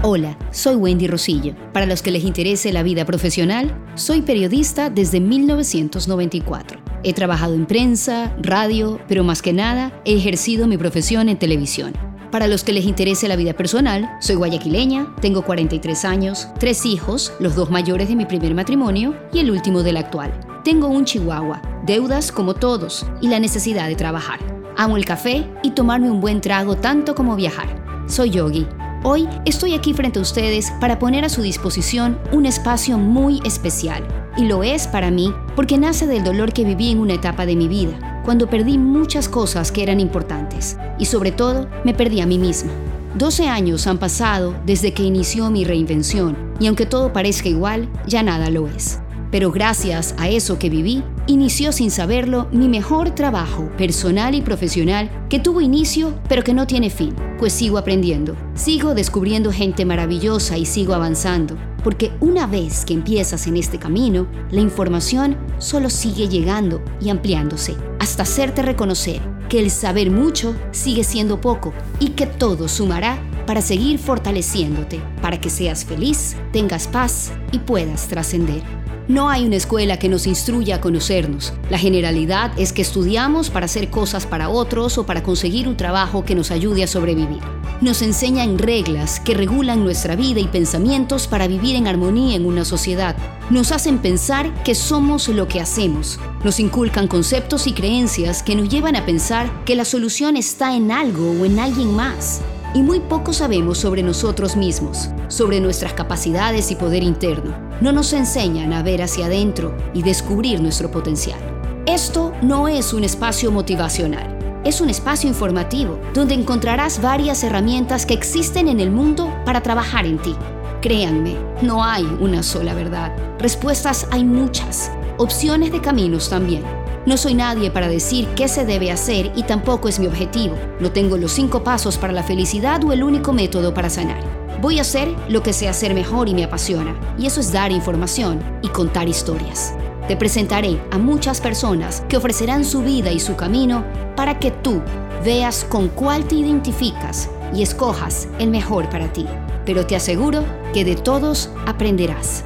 [0.00, 1.56] Hola, soy Wendy Rosillo.
[1.72, 6.78] Para los que les interese la vida profesional, soy periodista desde 1994.
[7.02, 11.94] He trabajado en prensa, radio, pero más que nada he ejercido mi profesión en televisión.
[12.30, 17.32] Para los que les interese la vida personal, soy guayaquileña, tengo 43 años, tres hijos,
[17.40, 20.32] los dos mayores de mi primer matrimonio y el último del actual.
[20.62, 24.38] Tengo un chihuahua, deudas como todos y la necesidad de trabajar.
[24.76, 27.66] Amo el café y tomarme un buen trago tanto como viajar.
[28.06, 28.64] Soy Yogi
[29.04, 34.02] Hoy estoy aquí frente a ustedes para poner a su disposición un espacio muy especial.
[34.36, 37.54] Y lo es para mí porque nace del dolor que viví en una etapa de
[37.54, 40.76] mi vida, cuando perdí muchas cosas que eran importantes.
[40.98, 42.72] Y sobre todo, me perdí a mí misma.
[43.14, 48.24] 12 años han pasado desde que inició mi reinvención, y aunque todo parezca igual, ya
[48.24, 48.98] nada lo es.
[49.30, 55.10] Pero gracias a eso que viví, inició sin saberlo mi mejor trabajo personal y profesional
[55.28, 60.56] que tuvo inicio pero que no tiene fin, pues sigo aprendiendo, sigo descubriendo gente maravillosa
[60.56, 66.28] y sigo avanzando, porque una vez que empiezas en este camino, la información solo sigue
[66.28, 72.26] llegando y ampliándose, hasta hacerte reconocer que el saber mucho sigue siendo poco y que
[72.26, 73.18] todo sumará
[73.48, 78.60] para seguir fortaleciéndote, para que seas feliz, tengas paz y puedas trascender.
[79.08, 81.54] No hay una escuela que nos instruya a conocernos.
[81.70, 86.26] La generalidad es que estudiamos para hacer cosas para otros o para conseguir un trabajo
[86.26, 87.40] que nos ayude a sobrevivir.
[87.80, 92.66] Nos enseñan reglas que regulan nuestra vida y pensamientos para vivir en armonía en una
[92.66, 93.16] sociedad.
[93.48, 96.20] Nos hacen pensar que somos lo que hacemos.
[96.44, 100.92] Nos inculcan conceptos y creencias que nos llevan a pensar que la solución está en
[100.92, 102.42] algo o en alguien más
[102.74, 107.54] y muy poco sabemos sobre nosotros mismos, sobre nuestras capacidades y poder interno.
[107.80, 111.38] No nos enseñan a ver hacia adentro y descubrir nuestro potencial.
[111.86, 118.14] Esto no es un espacio motivacional, es un espacio informativo donde encontrarás varias herramientas que
[118.14, 120.34] existen en el mundo para trabajar en ti.
[120.82, 123.16] Créanme, no hay una sola verdad.
[123.38, 126.62] Respuestas hay muchas, opciones de caminos también.
[127.08, 130.56] No soy nadie para decir qué se debe hacer y tampoco es mi objetivo.
[130.78, 134.20] No tengo los cinco pasos para la felicidad o el único método para sanar.
[134.60, 137.72] Voy a hacer lo que sé hacer mejor y me apasiona, y eso es dar
[137.72, 139.72] información y contar historias.
[140.06, 144.82] Te presentaré a muchas personas que ofrecerán su vida y su camino para que tú
[145.24, 149.24] veas con cuál te identificas y escojas el mejor para ti.
[149.64, 152.44] Pero te aseguro que de todos aprenderás.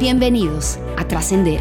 [0.00, 1.60] Bienvenidos a Trascender.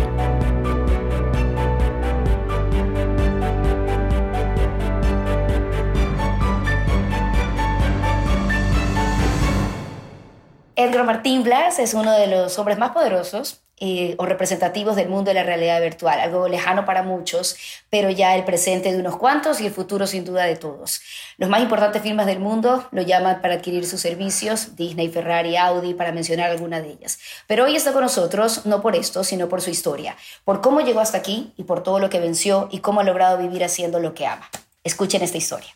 [11.07, 15.35] Martín Blas es uno de los hombres más poderosos eh, o representativos del mundo de
[15.35, 17.55] la realidad virtual, algo lejano para muchos,
[17.89, 20.99] pero ya el presente de unos cuantos y el futuro sin duda de todos.
[21.37, 25.93] Los más importantes firmas del mundo lo llaman para adquirir sus servicios, Disney, Ferrari, Audi,
[25.93, 27.19] para mencionar alguna de ellas.
[27.47, 30.99] Pero hoy está con nosotros no por esto, sino por su historia, por cómo llegó
[30.99, 34.13] hasta aquí y por todo lo que venció y cómo ha logrado vivir haciendo lo
[34.13, 34.49] que ama.
[34.83, 35.69] Escuchen esta historia.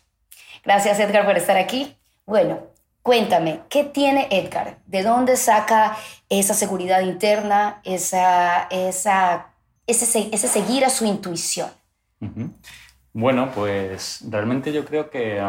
[0.62, 1.96] Gracias Edgar por estar aquí.
[2.26, 2.71] Bueno,
[3.02, 4.78] Cuéntame, ¿qué tiene Edgar?
[4.86, 5.96] ¿De dónde saca
[6.28, 9.48] esa seguridad interna, esa, esa,
[9.86, 11.68] ese, seguir a su intuición?
[13.12, 15.40] Bueno, pues realmente yo creo que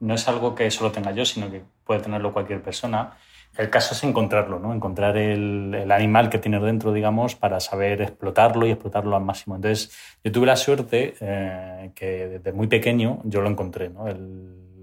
[0.00, 3.16] no es algo que solo tenga yo, sino que puede tenerlo cualquier persona.
[3.56, 4.72] El caso es encontrarlo, ¿no?
[4.72, 9.56] Encontrar el, animal que tienes dentro, digamos, para saber explotarlo y explotarlo al máximo.
[9.56, 9.90] Entonces,
[10.22, 14.06] yo tuve la suerte eh, que desde muy pequeño yo lo encontré, ¿no?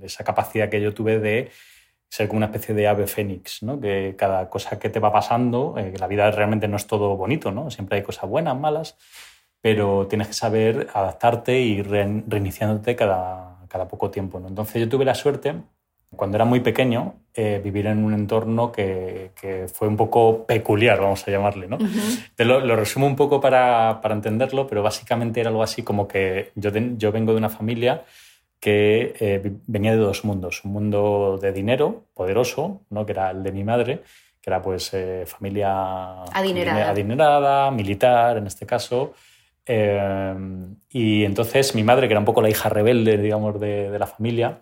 [0.02, 1.52] esa capacidad que yo tuve de
[2.16, 3.78] ser como una especie de ave fénix, ¿no?
[3.78, 7.52] que cada cosa que te va pasando, eh, la vida realmente no es todo bonito,
[7.52, 7.70] ¿no?
[7.70, 8.96] siempre hay cosas buenas, malas,
[9.60, 14.40] pero tienes que saber adaptarte y reiniciándote cada, cada poco tiempo.
[14.40, 14.48] ¿no?
[14.48, 15.56] Entonces yo tuve la suerte,
[16.16, 21.02] cuando era muy pequeño, eh, vivir en un entorno que, que, fue un poco peculiar,
[21.02, 21.68] vamos a llamarle.
[21.68, 21.78] ¿no?
[22.36, 26.08] Te lo, lo, resumo un poco para, para, entenderlo, pero básicamente era algo así como
[26.08, 28.04] que yo, yo vengo de una familia
[28.66, 30.66] que eh, venía de dos mundos.
[30.66, 33.06] Un mundo de dinero poderoso, ¿no?
[33.06, 34.02] que era el de mi madre,
[34.42, 36.90] que era pues eh, familia adinerada.
[36.90, 37.70] adinerada.
[37.70, 39.14] militar en este caso.
[39.68, 40.34] Eh,
[40.90, 44.08] y entonces mi madre, que era un poco la hija rebelde, digamos, de, de la
[44.08, 44.62] familia,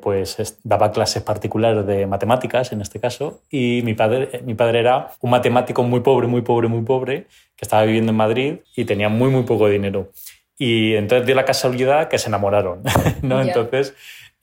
[0.00, 3.42] pues daba clases particulares de matemáticas en este caso.
[3.50, 7.66] Y mi padre, mi padre era un matemático muy pobre, muy pobre, muy pobre, que
[7.66, 10.10] estaba viviendo en Madrid y tenía muy, muy poco dinero.
[10.58, 12.82] Y entonces dio la casualidad que se enamoraron,
[13.22, 13.40] ¿no?
[13.40, 13.94] Entonces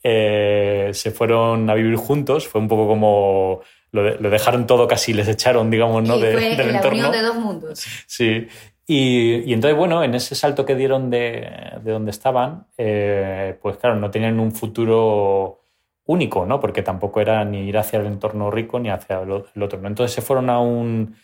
[0.02, 3.60] eh, se fueron a vivir juntos, fue un poco como
[3.92, 6.18] lo, dejaron todo casi, les echaron, digamos, ¿no?
[6.18, 7.86] de, fue la unión de dos mundos.
[8.06, 8.48] Sí.
[8.86, 11.48] Y, y, entonces, bueno, en ese salto que dieron de,
[11.82, 15.60] de donde estaban, eh, pues claro, no tenían un futuro
[16.04, 16.58] único, ¿no?
[16.58, 19.86] Porque tampoco era ni ir hacia el entorno rico ni hacia el otro.
[19.86, 21.16] Entonces se fueron a un,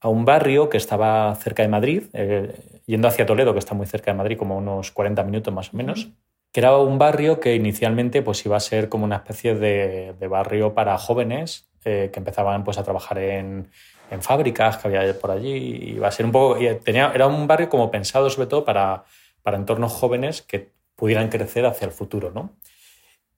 [0.00, 2.54] a un barrio que estaba cerca de Madrid, eh,
[2.86, 5.76] yendo hacia Toledo, que está muy cerca de Madrid, como unos 40 minutos más o
[5.76, 6.08] menos,
[6.52, 10.74] que era un barrio que inicialmente pues, iba a ser como una especie de, barrio
[10.74, 13.68] para jóvenes eh, que empezaban pues, a trabajar en,
[14.10, 15.94] en, fábricas que había por allí.
[15.96, 19.04] Iba a ser un poco, tenía, era un barrio como pensado sobre todo para,
[19.42, 22.30] para entornos jóvenes que pudieran crecer hacia el futuro.
[22.34, 22.56] ¿no?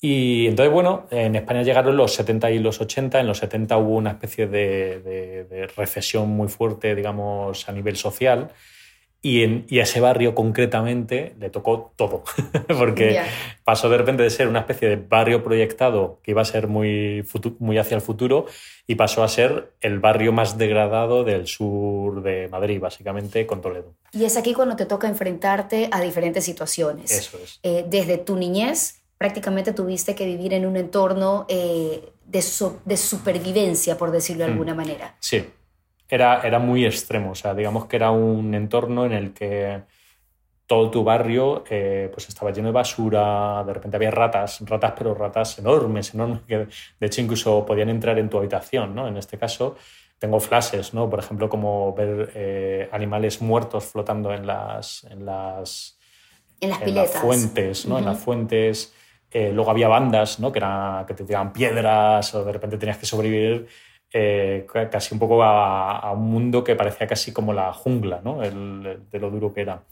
[0.04, 3.20] Y entonces, bueno, en España llegaron los 70 y los 80.
[3.20, 8.50] En los 70 hubo una especie de, recesión muy fuerte, digamos, a nivel social.
[9.24, 12.24] Y, en, a ese barrio concretamente le tocó todo,
[12.76, 13.20] porque
[13.62, 17.24] pasó de repente de ser una especie de barrio proyectado que iba a ser muy,
[17.60, 18.46] muy hacia el futuro
[18.88, 23.94] y pasó a ser el barrio más degradado del sur de Madrid, básicamente con Toledo.
[24.10, 27.12] Y es aquí cuando te toca enfrentarte a diferentes situaciones.
[27.12, 27.60] Eso es.
[27.62, 32.44] Eh, desde tu niñez prácticamente tuviste que vivir en un entorno eh, de,
[32.84, 34.52] de, supervivencia, por decirlo de mm.
[34.52, 35.14] alguna manera.
[35.20, 35.48] Sí,
[36.08, 39.80] era, era muy extremo, o sea, digamos que era un entorno en el que
[40.66, 45.14] todo tu barrio eh, pues estaba lleno de basura, de repente había ratas, ratas pero
[45.14, 46.66] ratas enormes, enormes, que
[46.98, 49.06] de hecho incluso podían entrar en tu habitación, ¿no?
[49.06, 49.76] En este caso
[50.18, 51.08] tengo flashes, ¿no?
[51.08, 55.04] Por ejemplo, como ver eh, animales muertos flotando en las...
[55.04, 55.96] En las
[56.60, 57.20] en las piletas.
[57.20, 57.98] fuentes, ¿no?
[57.98, 58.92] En las fuentes.
[59.32, 60.52] Eh, luego había bandas ¿no?
[60.52, 63.66] que, era, que te tiraban piedras o de repente tenías que sobrevivir
[64.12, 68.40] eh, casi un poco a, un mundo que parecía casi como la jungla, ¿no?
[68.40, 69.84] de lo duro que era.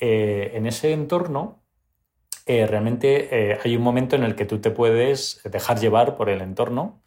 [0.00, 1.62] Eh, en ese entorno,
[2.44, 7.00] realmente hay un momento en el que tú te puedes dejar llevar por el entorno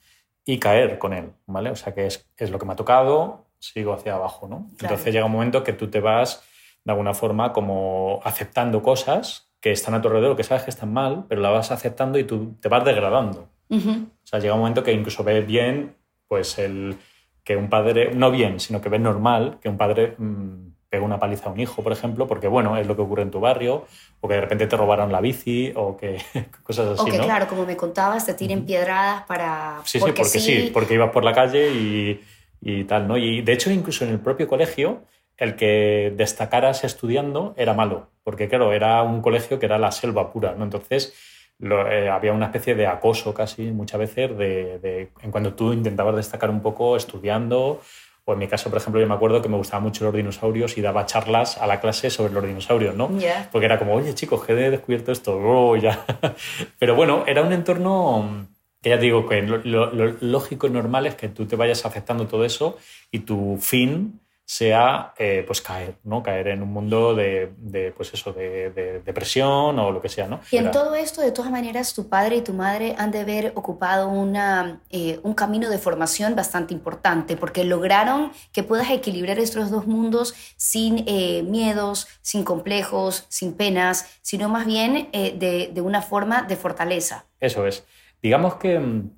[0.46, 1.72] y caer con él, ¿vale?
[1.72, 4.70] O sea, que es, es lo que me ha tocado, sigo hacia abajo, ¿no?
[4.80, 6.42] Entonces llega un momento que tú te vas,
[6.86, 10.94] de alguna forma, como aceptando cosas que están a tu alrededor, que sabes que están
[10.94, 13.50] mal, pero la vas aceptando y tú te vas degradando.
[13.72, 13.78] O
[14.22, 15.96] sea, llega un momento que incluso ves bien,
[16.28, 16.98] pues el
[17.44, 21.18] que un padre, no bien, sino que ves normal que un padre mmm, pegue una
[21.18, 23.86] paliza a un hijo, por ejemplo, porque bueno, es lo que ocurre en tu barrio,
[24.22, 26.22] o que de repente te robaron la bici, o que
[26.64, 27.10] cosas así.
[27.10, 29.80] O que, claro, como me contabas, te tiren piedradas para.
[29.84, 30.70] Sí, sí, porque sí.
[30.72, 32.22] porque ibas por la calle y,
[32.62, 33.18] y tal, ¿no?
[33.18, 35.06] Y de hecho, incluso en el propio colegio,
[35.38, 40.32] el que destacaras estudiando era malo, porque claro, era un colegio que era la selva
[40.32, 40.64] pura, ¿no?
[40.64, 41.14] Entonces
[41.62, 46.50] eh, había una especie de acoso casi muchas veces de, en cuando tú intentabas destacar
[46.50, 47.82] un poco estudiando,
[48.28, 50.78] o en mi caso, por ejemplo, yo me acuerdo que me gustaban mucho los dinosaurios
[50.78, 53.10] y daba charlas a la clase sobre los dinosaurios, ¿no?
[53.52, 56.06] Porque era como, oye chicos, que he descubierto esto, oh, ya.
[56.80, 58.48] Pero bueno, era un entorno
[58.82, 62.28] que ya digo que lo, lo lógico y normal es que tú te vayas aceptando
[62.28, 62.78] todo eso
[63.12, 66.22] y tu fin sea eh, pues caer, ¿no?
[66.22, 67.52] Caer en un mundo de,
[67.98, 70.40] pues eso, de, depresión o lo que sea, ¿no?
[70.52, 73.54] Y en todo esto, de todas maneras, tu padre y tu madre han de haber
[73.56, 79.72] ocupado una, eh, un camino de formación bastante importante, porque lograron que puedas equilibrar estos
[79.72, 86.04] dos mundos sin eh, miedos, sin complejos, sin penas, sino más bien de, de una
[86.04, 87.26] forma de fortaleza.
[87.40, 87.84] Eso es.
[88.22, 89.10] Digamos que mm,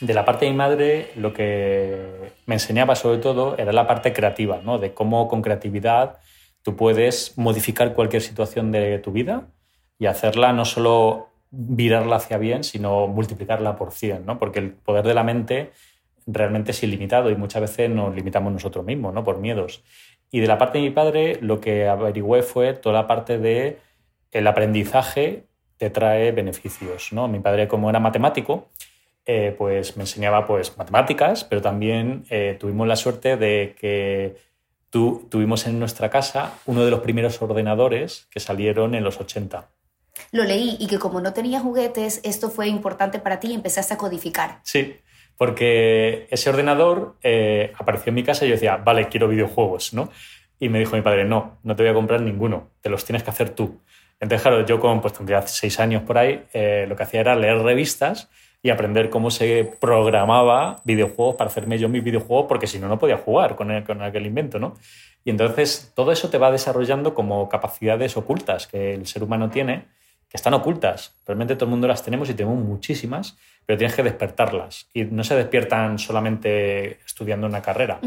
[0.00, 4.12] de la parte de mi madre, lo que me enseñaba sobre todo era la parte
[4.12, 4.78] creativa, ¿no?
[4.78, 6.18] de cómo con creatividad
[6.62, 9.48] tú puedes modificar cualquier situación de tu vida
[9.98, 14.38] y hacerla no solo virarla hacia bien, sino multiplicarla por 100, ¿no?
[14.38, 15.72] porque el poder de la mente
[16.26, 19.24] realmente es ilimitado y muchas veces nos limitamos nosotros mismos ¿no?
[19.24, 19.82] por miedos.
[20.30, 23.78] Y de la parte de mi padre, lo que averigüé fue toda la parte de
[24.30, 25.44] el aprendizaje
[25.78, 27.12] te trae beneficios.
[27.12, 27.28] ¿no?
[27.28, 28.68] Mi padre, como era matemático,
[29.30, 34.36] eh, pues me enseñaba pues, matemáticas, pero también eh, tuvimos la suerte de que
[34.88, 39.68] tuvimos en nuestra casa uno de los primeros ordenadores que salieron en los 80.
[40.32, 43.92] Lo leí y que como no tenía juguetes, esto fue importante para ti y empezaste
[43.92, 44.60] a codificar.
[44.62, 44.96] Sí,
[45.36, 50.08] porque ese ordenador eh, apareció en mi casa y yo decía, vale, quiero videojuegos, ¿no?
[50.58, 53.24] Y me dijo mi padre, no, no te voy a comprar ninguno, te los tienes
[53.24, 53.82] que hacer tú.
[54.20, 56.46] Entonces, claro, yo como pues, tendría seis años por ahí,
[56.88, 58.30] lo que hacía era leer revistas
[58.62, 62.98] y aprender cómo se programaba videojuegos para hacerme yo mis videojuegos, porque si no, no
[62.98, 64.74] podía jugar con, con aquel invento, ¿no?
[65.24, 69.86] Y entonces todo eso te va desarrollando como capacidades ocultas que el ser humano tiene,
[70.28, 71.14] que están ocultas.
[71.26, 74.88] Realmente todo el mundo las tenemos y tenemos muchísimas, pero tienes que despertarlas.
[74.92, 78.00] Y no se despiertan solamente estudiando una carrera.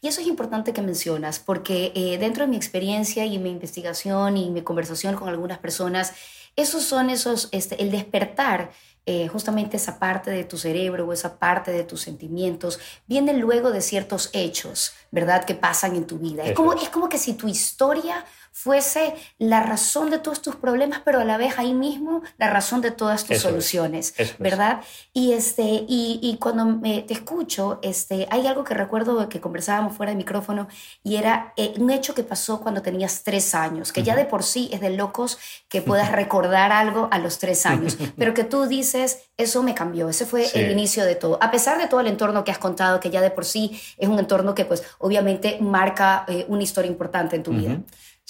[0.00, 4.36] Y eso es importante que mencionas, porque eh, dentro de mi experiencia y mi investigación
[4.36, 6.14] y mi conversación con algunas personas,
[6.56, 8.70] esos son esos, este, el despertar
[9.10, 13.70] eh, justamente esa parte de tu cerebro o esa parte de tus sentimientos viene luego
[13.70, 15.46] de ciertos hechos, ¿verdad?
[15.46, 16.44] Que pasan en tu vida.
[16.44, 18.26] Es como, es como que si tu historia
[18.62, 22.80] fuese la razón de todos tus problemas, pero a la vez ahí mismo la razón
[22.80, 24.80] de todas tus soluciones, ¿verdad?
[25.12, 29.96] Y, este, y, y cuando me, te escucho, este, hay algo que recuerdo que conversábamos
[29.96, 30.66] fuera de micrófono
[31.04, 34.42] y era eh, un hecho que pasó cuando tenías tres años, que ya de por
[34.42, 35.38] sí es de locos
[35.68, 40.08] que puedas recordar algo a los tres años, pero que tú dices, eso me cambió,
[40.08, 42.98] ese fue el inicio de todo, a pesar de todo el entorno que has contado,
[42.98, 46.90] que ya de por sí es un entorno que pues obviamente marca eh, una historia
[46.90, 47.78] importante en tu vida.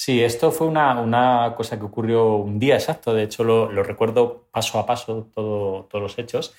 [0.00, 3.82] Sí, esto fue una, una, cosa que ocurrió un día exacto, de hecho lo, lo
[3.82, 6.54] recuerdo paso a paso todo, todos los hechos,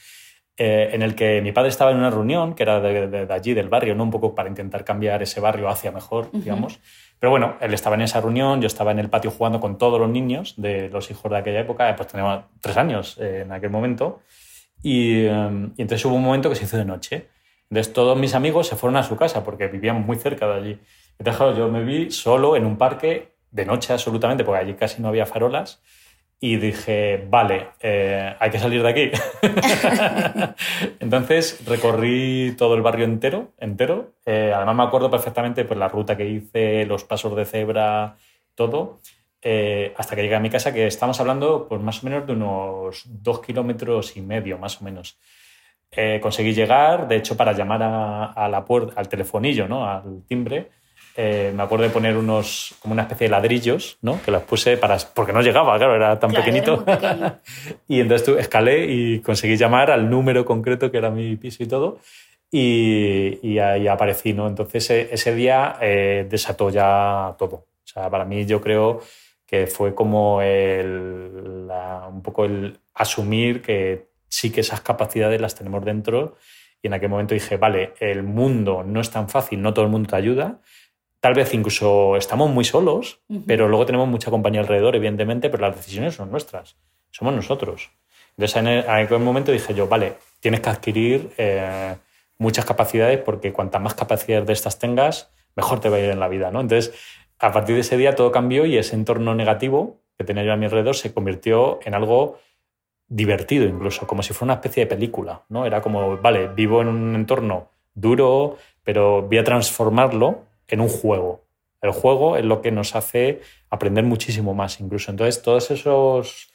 [0.58, 3.70] eh, en el que mi padre estaba en una reunión, que era de, allí, del
[3.70, 4.04] barrio, ¿no?
[4.04, 6.82] un poco para intentar cambiar ese barrio hacia mejor, digamos.
[7.18, 10.02] Pero bueno, él estaba en esa reunión, yo estaba en el patio jugando con todos
[10.02, 13.70] los niños de los hijos de aquella época, pues teníamos tres años eh, en aquel
[13.70, 14.20] momento,
[14.84, 17.30] y, em, y entonces hubo un momento que se hizo de noche.
[17.70, 20.80] Entonces todos mis amigos se fueron a su casa porque vivían muy cerca de allí.
[21.20, 25.10] Entonces, yo me vi solo en un parque de noche absolutamente, porque allí casi no
[25.10, 25.82] había farolas,
[26.42, 29.12] y dije, vale, eh, hay que salir de aquí.
[31.02, 34.14] Entonces recorrí todo el barrio entero, entero.
[34.26, 38.16] Eh, además me acuerdo perfectamente pues, la ruta que hice, los pasos de cebra,
[38.56, 39.02] todo,
[39.42, 42.34] eh, hasta que llegué a mi casa, que estamos hablando pues, más o menos de
[42.34, 45.20] unos dos kilómetros y medio, más o menos.
[46.22, 49.90] conseguí llegar, de hecho, para llamar a, a la puerta, al telefonillo, ¿no?
[49.90, 50.70] al timbre,
[51.22, 54.22] eh, me acuerdo de poner unos, como una especie de ladrillos, ¿no?
[54.24, 56.86] Que las puse para, porque no llegaba, claro, era tan pequeñito.
[57.90, 61.68] y entonces tú escalé y conseguí llamar al número concreto que era mi piso y
[61.68, 62.00] todo.
[62.50, 64.48] Y, ahí aparecí, ¿no?
[64.48, 67.56] Entonces e, ese día eh, desató ya todo.
[67.56, 69.02] O sea, para mí yo creo
[69.46, 71.68] que fue como el,
[72.10, 76.38] un poco el asumir que sí que esas capacidades las tenemos dentro
[76.82, 79.92] y en aquel momento dije, vale, el mundo no es tan fácil, no todo el
[79.92, 80.62] mundo te ayuda,
[81.20, 85.76] Tal vez incluso estamos muy solos, pero luego tenemos mucha compañía alrededor, evidentemente, pero las
[85.76, 86.78] decisiones son nuestras,
[87.12, 87.92] somos nosotros.
[88.38, 91.96] Entonces, en, aquel momento dije yo, vale, tienes que adquirir eh,
[92.38, 96.22] muchas capacidades porque cuantas más capacidades de estas tengas, mejor te va a ir en
[96.22, 96.52] la vida.
[96.52, 96.62] ¿no?
[96.62, 96.94] Entonces,
[97.38, 100.58] a partir de ese día todo cambió y ese entorno negativo que tenía yo a
[100.58, 102.40] mi alrededor se convirtió en algo
[103.10, 105.44] divertido incluso, como si fuera una especie de película.
[105.50, 105.66] ¿no?
[105.66, 111.44] Era como, vale, vivo en un entorno duro, pero voy a transformarlo en un juego.
[111.82, 115.12] El juego es lo que nos hace aprender muchísimo más incluso.
[115.12, 116.52] Entonces, todas esos,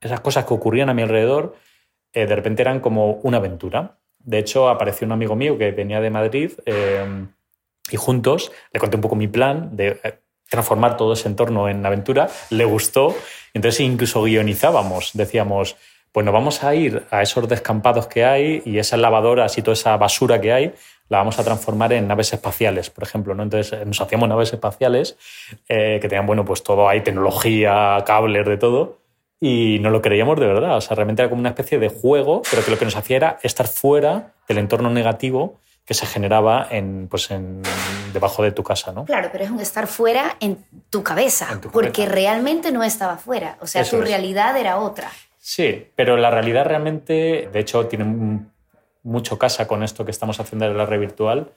[0.00, 1.56] esas cosas que ocurrían a mi alrededor,
[2.12, 3.98] eh, de repente eran como una aventura.
[4.18, 7.26] De hecho, apareció un amigo mío que venía de Madrid eh,
[7.90, 11.84] y juntos le conté un poco mi plan de eh, transformar todo ese entorno en
[11.84, 12.28] aventura.
[12.50, 13.14] Le gustó.
[13.52, 15.10] Entonces, incluso guionizábamos.
[15.14, 15.76] Decíamos,
[16.16, 19.74] pues nos vamos a ir a esos descampados que hay y esas lavadoras y toda
[19.74, 20.74] esa basura que hay,
[21.08, 23.34] la vamos a transformar en naves espaciales, por ejemplo.
[23.34, 23.42] ¿no?
[23.42, 25.16] Entonces eh, nos hacíamos naves espaciales
[25.68, 28.98] eh, que tenían, bueno, pues todo ahí, tecnología, cables, de todo.
[29.38, 30.76] Y no lo creíamos de verdad.
[30.76, 33.16] O sea, realmente era como una especie de juego, pero que lo que nos hacía
[33.16, 37.62] era estar fuera del entorno negativo que se generaba en, pues en,
[38.12, 39.04] debajo de tu casa, ¿no?
[39.04, 43.56] Claro, pero es un estar fuera en tu cabeza, porque realmente no estaba fuera.
[43.60, 45.12] O sea, tu realidad era otra.
[45.38, 48.50] Sí, pero la realidad realmente, de hecho, tiene un
[49.06, 51.52] mucho casa con esto que estamos haciendo de la red virtual,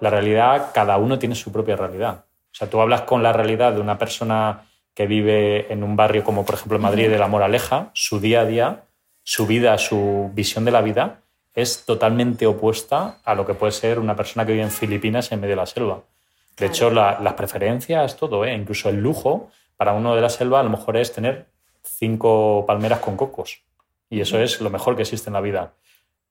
[0.00, 2.24] la realidad, cada uno tiene su propia realidad.
[2.52, 4.64] O sea, tú hablas con la realidad de una persona
[4.94, 8.44] que vive en un barrio como por ejemplo Madrid de la Moraleja, su día a
[8.44, 8.84] día,
[9.22, 11.20] su vida, su visión de la vida
[11.54, 15.40] es totalmente opuesta a lo que puede ser una persona que vive en Filipinas en
[15.40, 16.02] medio de la selva.
[16.56, 18.54] De hecho, las preferencias, todo, ¿eh?
[18.54, 21.46] incluso el lujo, para uno de la selva a lo mejor es tener
[21.82, 23.62] cinco palmeras con cocos.
[24.10, 25.74] Y eso es lo mejor que existe en la vida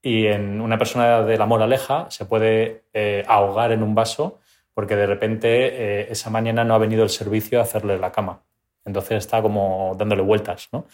[0.08, 4.40] y en una persona de la moraleja se puede eh, ahogar en un vaso
[4.74, 8.42] porque de repente eh, esa mañana no ha venido el servicio a hacerle la cama.
[8.86, 10.86] Entonces está como dándole vueltas, ¿no?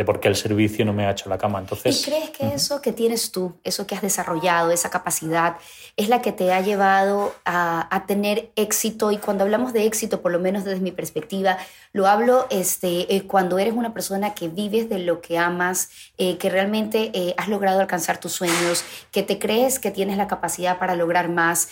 [0.00, 1.58] De por qué el servicio no me ha hecho la cama.
[1.58, 5.56] Entonces, ¿Y crees que eso que tienes tú, eso que has desarrollado, esa capacidad,
[5.94, 9.12] es la que te ha llevado a, tener éxito?
[9.12, 11.58] Y cuando hablamos de éxito, por lo menos desde mi perspectiva,
[11.92, 16.38] lo hablo este, eh, cuando eres una persona que vives de lo que amas, eh,
[16.38, 20.78] que realmente eh, has logrado alcanzar tus sueños, que te crees que tienes la capacidad
[20.78, 21.68] para lograr más,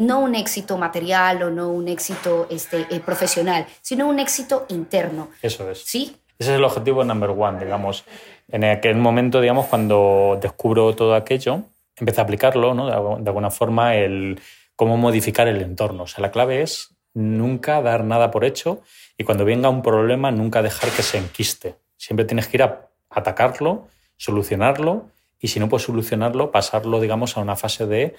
[0.00, 5.28] no un éxito material o no un éxito este, profesional, sino un éxito interno.
[5.42, 5.84] Eso es.
[5.84, 6.16] ¿Sí?
[6.38, 8.04] Ese es el objetivo number one, digamos.
[8.48, 11.62] En aquel momento, digamos, cuando descubro todo aquello,
[11.96, 12.86] empecé a aplicarlo, ¿no?
[13.18, 14.40] De alguna forma, el
[14.76, 16.04] cómo modificar el entorno.
[16.04, 18.80] O sea, la clave es nunca dar nada por hecho
[19.16, 21.74] y cuando venga un problema, nunca dejar que se enquiste.
[21.96, 25.08] Siempre tienes que ir a atacarlo, solucionarlo
[25.40, 28.14] y si no puedes solucionarlo, pasarlo, digamos, a una fase de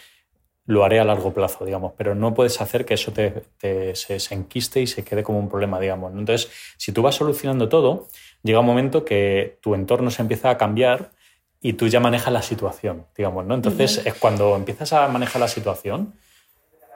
[0.69, 3.41] lo haré a largo plazo, digamos, pero no puedes hacer que eso te,
[3.95, 6.13] se, enquiste y se quede como un problema, digamos.
[6.13, 8.07] Entonces, si tú vas solucionando todo,
[8.43, 11.09] llega un momento que tu entorno se empieza a cambiar
[11.59, 13.55] y tú ya manejas la situación, digamos, ¿no?
[13.55, 16.13] Entonces, es cuando empiezas a manejar la situación,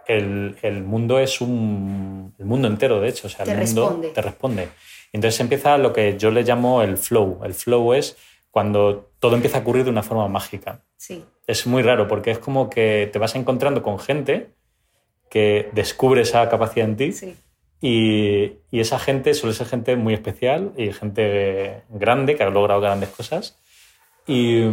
[0.05, 2.35] el, mundo es un...
[2.37, 4.69] el mundo entero, de hecho, o sea, el mundo te responde.
[5.11, 7.39] Entonces empieza lo que yo le llamo el flow.
[7.43, 8.17] El flow es
[8.51, 10.81] cuando todo empieza a ocurrir de una forma mágica.
[10.95, 11.25] Sí.
[11.47, 14.49] Es muy raro porque es como que te vas encontrando con gente
[15.29, 17.35] que descubre esa capacidad en ti sí.
[17.81, 22.79] y, y, esa gente suele ser gente muy especial y gente grande que ha logrado
[22.81, 23.57] grandes cosas
[24.25, 24.63] y,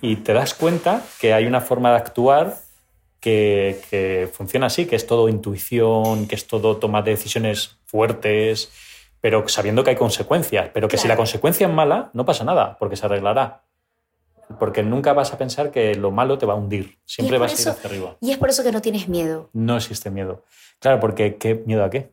[0.00, 2.56] y te das cuenta que hay una forma de actuar
[3.20, 8.72] que, que, funciona así, que es todo intuición, que es todo toma de decisiones fuertes,
[9.20, 12.76] pero sabiendo que hay consecuencias, pero que si la consecuencia es mala, no pasa nada,
[12.78, 13.62] porque se arreglará.
[14.58, 17.62] Porque nunca vas a pensar que lo malo te va a hundir, siempre vas a
[17.62, 18.16] ir hacia arriba.
[18.20, 19.50] Y es por eso que no tienes miedo.
[19.52, 20.44] No existe miedo.
[20.78, 22.10] Claro, porque ¿qué miedo a qué?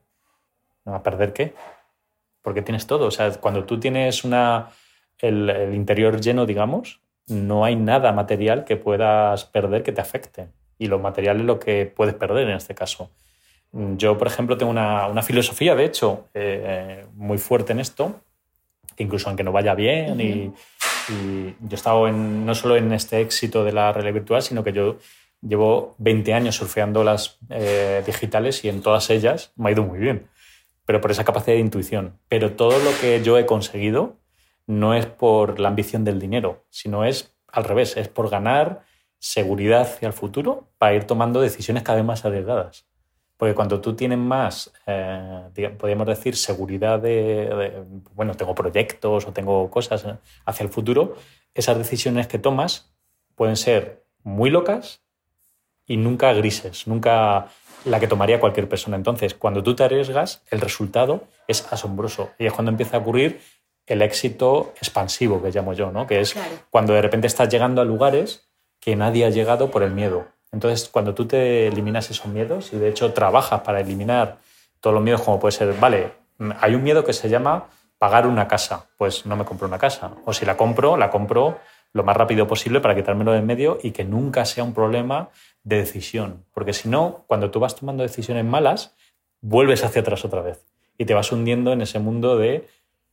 [0.86, 1.54] ¿A perder qué?
[2.42, 3.08] Porque tienes todo.
[3.08, 4.72] O sea, cuando tú tienes una,
[5.20, 10.50] el, el interior lleno, digamos, no hay nada material que puedas perder que te afecte.
[10.77, 13.10] Y lo material es lo que puedes perder en este caso.
[13.72, 18.22] Yo, por ejemplo, tengo una, filosofía, de hecho, eh, muy fuerte en esto,
[18.96, 20.54] que incluso aunque no vaya bien, y,
[21.10, 24.74] yo he estado en, no solo en este éxito de la realidad virtual, sino que
[24.74, 24.98] yo
[25.42, 30.00] llevo 20 años surfeando las eh, digitales y en todas ellas me ha ido muy
[30.00, 30.28] bien,
[30.86, 32.20] pero por esa capacidad de intuición.
[32.28, 34.18] Pero todo lo que yo he conseguido
[34.68, 38.84] no es por la ambición del dinero, sino es al revés, es por ganar
[39.20, 42.86] seguridad hacia el futuro para ir tomando decisiones cada vez más arriesgadas.
[43.38, 49.70] Porque cuando tú tienes más, eh, podríamos decir, seguridad de, bueno, tengo proyectos o tengo
[49.70, 50.06] cosas
[50.46, 51.15] hacia el futuro,
[51.54, 52.94] esas decisiones que tomas
[53.36, 55.01] pueden ser muy locas
[55.86, 57.48] y nunca grises, nunca
[57.86, 58.98] la que tomaría cualquier persona.
[58.98, 63.39] Entonces, cuando tú te arriesgas, el resultado es asombroso y es cuando empieza a ocurrir
[63.86, 66.08] el éxito expansivo, que llamo yo, ¿no?
[66.08, 66.36] que es
[66.70, 68.48] cuando de repente estás llegando a lugares
[68.80, 70.27] que nadie ha llegado por el miedo.
[70.55, 74.37] Entonces, cuando tú te eliminas esos miedos y de hecho trabajas para eliminar
[74.79, 76.13] todos los miedos, como puede ser, vale,
[76.61, 77.65] hay un miedo que se llama
[77.98, 80.13] pagar una casa, pues no me compro una casa.
[80.24, 81.59] O si la compro, la compro
[81.91, 85.27] lo más rápido posible para quitármelo de en medio y que nunca sea un problema
[85.65, 86.46] de decisión.
[86.53, 88.96] Porque si no, cuando tú vas tomando decisiones malas,
[89.41, 90.65] vuelves hacia atrás otra vez
[90.98, 92.65] y te vas hundiendo en ese mundo de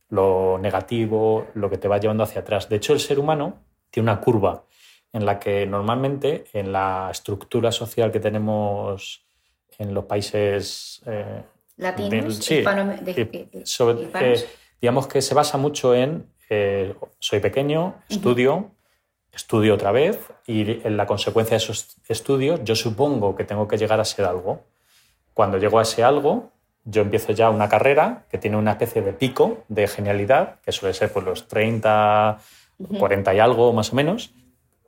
[0.07, 2.69] lo negativo, lo que te va llevando hacia atrás.
[2.69, 3.55] De hecho, el ser humano
[3.89, 4.63] tiene una curva
[5.13, 9.25] en la que normalmente en la estructura social que tenemos
[9.77, 11.43] en los países eh,
[11.77, 12.39] latinos,
[14.81, 18.71] digamos que se basa mucho en eh, soy pequeño, estudio,
[19.31, 23.77] estudio otra vez y en la consecuencia de esos estudios yo supongo que tengo que
[23.77, 24.61] llegar a ser algo.
[25.33, 26.51] Cuando llego a ese algo,
[26.85, 30.93] yo empiezo ya una carrera que tiene una especie de pico de genialidad, que suele
[30.93, 32.39] ser por los 30,
[32.99, 34.33] 40 y algo más o menos,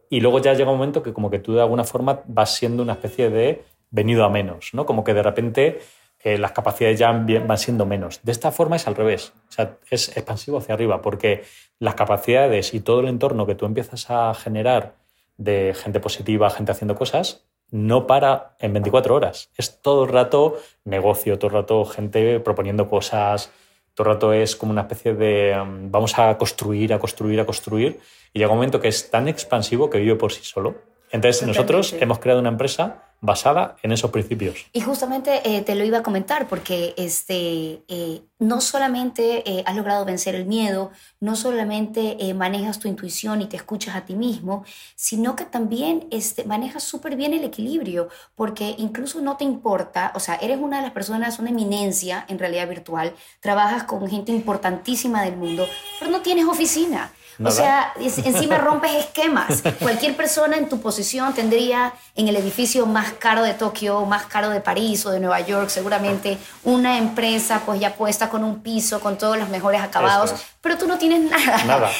[0.09, 2.83] y luego ya llega un momento que como que tú de alguna forma vas siendo
[2.83, 4.85] una especie de venido a menos, ¿no?
[4.85, 5.79] Como que de repente
[6.23, 8.19] eh, las capacidades ya van siendo menos.
[8.23, 11.43] De esta forma es al revés, o sea, es expansivo hacia arriba, porque
[11.79, 14.95] las capacidades y todo el entorno que tú empiezas a generar
[15.37, 19.49] de gente positiva, gente haciendo cosas, no para en 24 horas.
[19.57, 23.51] Es todo el rato negocio, todo el rato gente proponiendo cosas,
[23.95, 27.45] todo el rato es como una especie de um, vamos a construir, a construir, a
[27.45, 27.99] construir,
[28.33, 30.75] y llega un momento que es tan expansivo que vive por sí solo.
[31.11, 34.65] Entonces nosotros hemos creado una empresa basada en esos principios.
[34.73, 39.75] Y justamente eh, te lo iba a comentar porque este, eh, no solamente eh, has
[39.75, 44.63] logrado vencer el miedo, no solamente manejas tu intuición y te escuchas a ti mismo,
[44.95, 50.19] sino que también este, manejas súper bien el equilibrio, porque incluso no te importa, o
[50.19, 55.23] sea, eres una de las personas, una eminencia en realidad virtual, trabajas con gente importantísima
[55.23, 55.65] del mundo,
[55.99, 57.11] pero no tienes oficina.
[57.43, 59.63] O sea, encima rompes esquemas.
[59.79, 64.49] Cualquier persona en tu posición tendría en el edificio más caro de Tokio, más caro
[64.49, 68.99] de París o de Nueva York, seguramente una empresa pues ya puesta con un piso,
[68.99, 71.63] con todos los mejores acabados, pero tú no tienes nada.
[71.65, 71.91] Nada.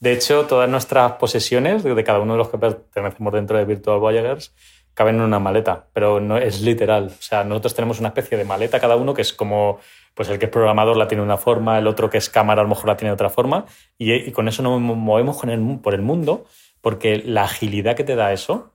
[0.00, 3.98] De hecho, todas nuestras posesiones, de cada uno de los que pertenecemos dentro de Virtual
[3.98, 4.52] Voyagers,
[4.92, 7.06] caben en una maleta, pero no es literal.
[7.18, 9.80] O sea, nosotros tenemos una especie de maleta cada uno que es como
[10.14, 12.60] pues el que es programador la tiene de una forma, el otro que es cámara
[12.60, 13.66] a lo mejor la tiene de otra forma,
[13.98, 15.38] y, con eso nos movemos
[15.82, 16.46] por el mundo,
[16.80, 18.72] porque la agilidad que te da eso,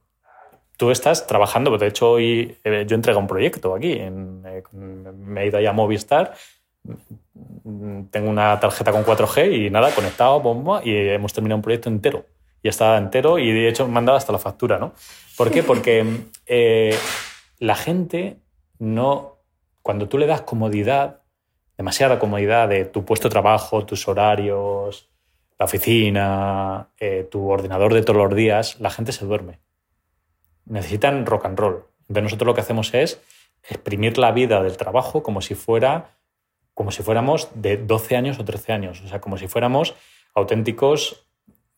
[0.77, 5.47] tú estás trabajando, de hecho hoy eh, yo entrego un proyecto aquí, eh, me he
[5.47, 6.33] ido allá a Movistar,
[8.11, 12.25] tengo una tarjeta con 4G y nada, conectado, bomba, y hemos terminado un proyecto entero.
[12.61, 14.93] y estaba entero y de hecho me hasta la factura, ¿no?
[15.37, 15.63] ¿Por qué?
[15.63, 16.05] Porque
[16.45, 16.97] eh,
[17.59, 18.37] la gente
[18.79, 19.37] no,
[19.81, 21.18] cuando tú le das comodidad,
[21.79, 25.07] demasiada comodidad de tu puesto de trabajo, tus horarios,
[25.57, 29.59] la oficina, eh, tu ordenador de todos los días, la gente se duerme.
[30.65, 31.85] Necesitan rock and roll.
[32.01, 33.21] Entonces nosotros lo que hacemos es
[33.63, 36.17] exprimir la vida del trabajo como si fuera
[36.73, 39.95] como si fuéramos de 12 años o 13 años, o sea, como si fuéramos
[40.33, 41.25] auténticos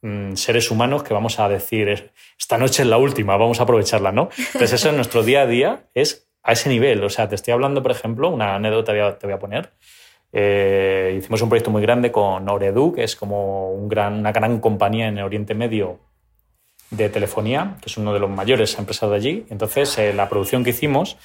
[0.01, 4.11] mm, seres humanos que vamos a decir, esta noche es la última, vamos a aprovecharla,
[4.11, 4.29] ¿no?
[4.37, 7.54] Entonces eso en nuestro día a día es a ese nivel, o sea, te estoy
[7.54, 9.71] hablando, por ejemplo, una anécdota te voy a poner.
[10.34, 14.60] Eh, hicimos un proyecto muy grande con Oredu, que es como un gran, una gran
[14.60, 15.99] compañía en el Oriente Medio
[16.89, 19.45] de telefonía, que es uno de los mayores empresas de allí.
[19.49, 21.17] Entonces, eh, la producción que hicimos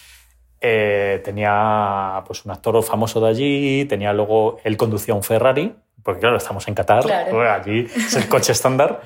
[0.60, 6.20] eh, tenía pues, un actor famoso de allí, tenía luego, él conducía un Ferrari, porque
[6.20, 9.02] claro, estamos en Qatar, pues, allí es el coche estándar.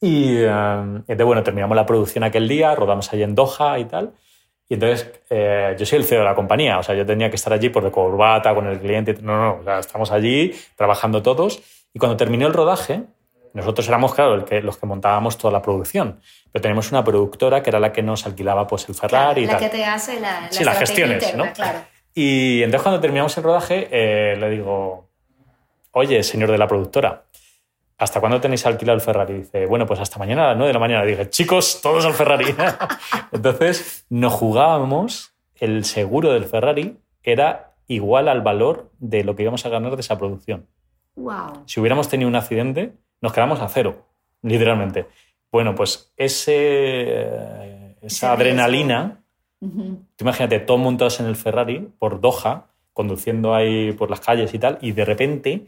[0.00, 4.12] Y eh, bueno, terminamos la producción aquel día, rodamos allí en Doha y tal.
[4.68, 7.36] Y entonces eh, yo soy el CEO de la compañía, o sea, yo tenía que
[7.36, 9.14] estar allí por de corbata con el cliente.
[9.22, 11.62] No, no, estamos allí trabajando todos.
[11.94, 13.02] Y cuando terminó el rodaje,
[13.54, 16.20] nosotros éramos, claro, el que, los que montábamos toda la producción,
[16.52, 19.46] pero tenemos una productora que era la que nos alquilaba pues, el Ferrari.
[19.46, 21.50] la que te hace la, la sí, las gestiones, ¿no?
[21.52, 21.80] Claro.
[22.14, 25.08] Y entonces cuando terminamos el rodaje eh, le digo,
[25.92, 27.24] oye, señor de la productora,
[27.98, 29.34] ¿hasta cuándo tenéis alquilado el Ferrari?
[29.34, 31.04] Dice, bueno, pues hasta mañana a las 9 de la mañana.
[31.04, 32.54] dije, chicos, todos al Ferrari.
[33.32, 39.66] entonces nos jugábamos, el seguro del Ferrari era igual al valor de lo que íbamos
[39.66, 40.66] a ganar de esa producción.
[41.16, 41.64] Wow.
[41.66, 44.06] Si hubiéramos tenido un accidente, nos quedamos a cero,
[44.42, 45.06] literalmente.
[45.50, 49.24] Bueno, pues ese, eh, esa adrenalina,
[50.20, 54.78] imagínate, todos montados en el Ferrari por Doha, conduciendo ahí por las calles y tal,
[54.80, 55.66] y de repente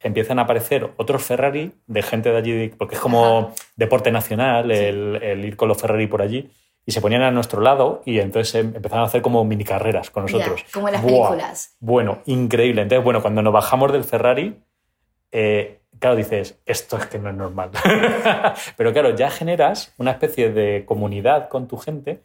[0.00, 5.44] empiezan a aparecer otros Ferrari de gente de allí, porque es como deporte nacional el,
[5.44, 6.50] ir con los Ferrari por allí,
[6.86, 10.10] y se ponían a nuestro lado y entonces em, empezaron a hacer como mini carreras
[10.10, 10.64] con nosotros.
[10.72, 11.76] como en las películas.
[11.80, 12.82] Bueno, increíble.
[12.82, 14.60] Entonces, bueno, cuando nos bajamos del Ferrari,
[15.32, 17.70] eh, claro, dices, esto es que no es normal.
[18.76, 22.22] Pero claro, ya generas una especie de comunidad con tu gente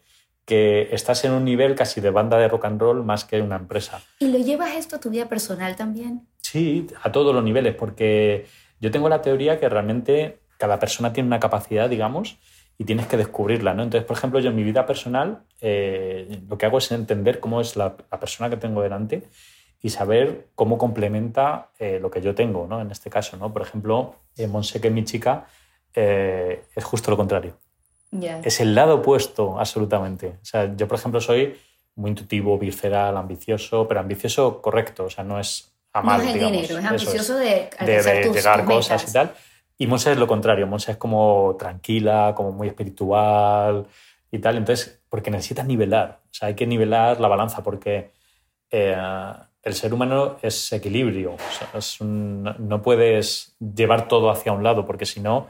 [0.50, 3.54] que estás en un nivel casi de banda de rock and roll más que una
[3.54, 4.02] empresa.
[4.18, 6.26] ¿Y lo llevas esto a tu vida personal también?
[6.40, 8.46] Sí, a todos los niveles, porque
[8.80, 12.36] yo tengo la teoría que realmente cada persona tiene una capacidad, digamos,
[12.78, 13.84] y tienes que descubrirla, ¿no?
[13.84, 17.60] Entonces, por ejemplo, yo en mi vida personal eh, lo que hago es entender cómo
[17.60, 19.28] es la, la persona que tengo delante
[19.80, 22.80] y saber cómo complementa eh, lo que yo tengo, ¿no?
[22.80, 23.52] En este caso, ¿no?
[23.52, 25.46] Por ejemplo, eh, Monse, que es mi chica,
[25.94, 27.56] eh, es justo lo contrario.
[28.12, 30.38] Es el lado opuesto, absolutamente.
[30.42, 31.56] O sea, yo, por ejemplo, soy
[31.94, 36.34] muy intuitivo, visceral, ambicioso, pero ambicioso correcto, o sea, no es a mal, no es
[36.34, 39.32] el dinero, es ambicioso de, de, llegar cosas y tal.
[39.78, 43.86] Y Monse es lo contrario, Monse es como tranquila, como muy espiritual
[44.30, 44.56] y tal.
[44.56, 48.10] Entonces, porque necesitas nivelar, o sea, hay que nivelar la balanza porque
[48.70, 51.36] el ser humano es equilibrio.
[52.18, 55.48] no puedes llevar todo hacia un lado, porque si no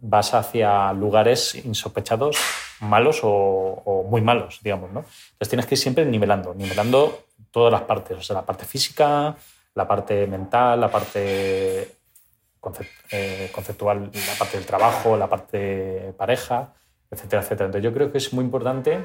[0.00, 2.36] vas hacia lugares insospechados,
[2.80, 4.90] malos o, muy malos, digamos.
[4.92, 5.00] ¿no?
[5.00, 9.36] Entonces tienes que ir siempre nivelando, nivelando todas las partes, o sea, la parte física,
[9.74, 11.96] la parte mental, la parte
[13.10, 16.72] eh, conceptual, la parte del trabajo, la parte pareja,
[17.10, 17.66] etcétera, etcétera.
[17.66, 19.04] Entonces yo creo que es muy importante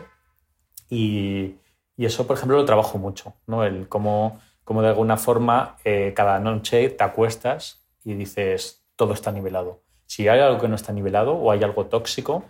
[0.90, 1.56] y
[1.98, 3.64] y eso, por ejemplo, lo trabajo mucho, ¿no?
[3.64, 9.32] El cómo, cómo de alguna forma eh, cada noche te acuestas y dices, todo está
[9.32, 9.82] nivelado.
[10.06, 12.46] Si hay algo que no está nivelado o hay algo tóxico,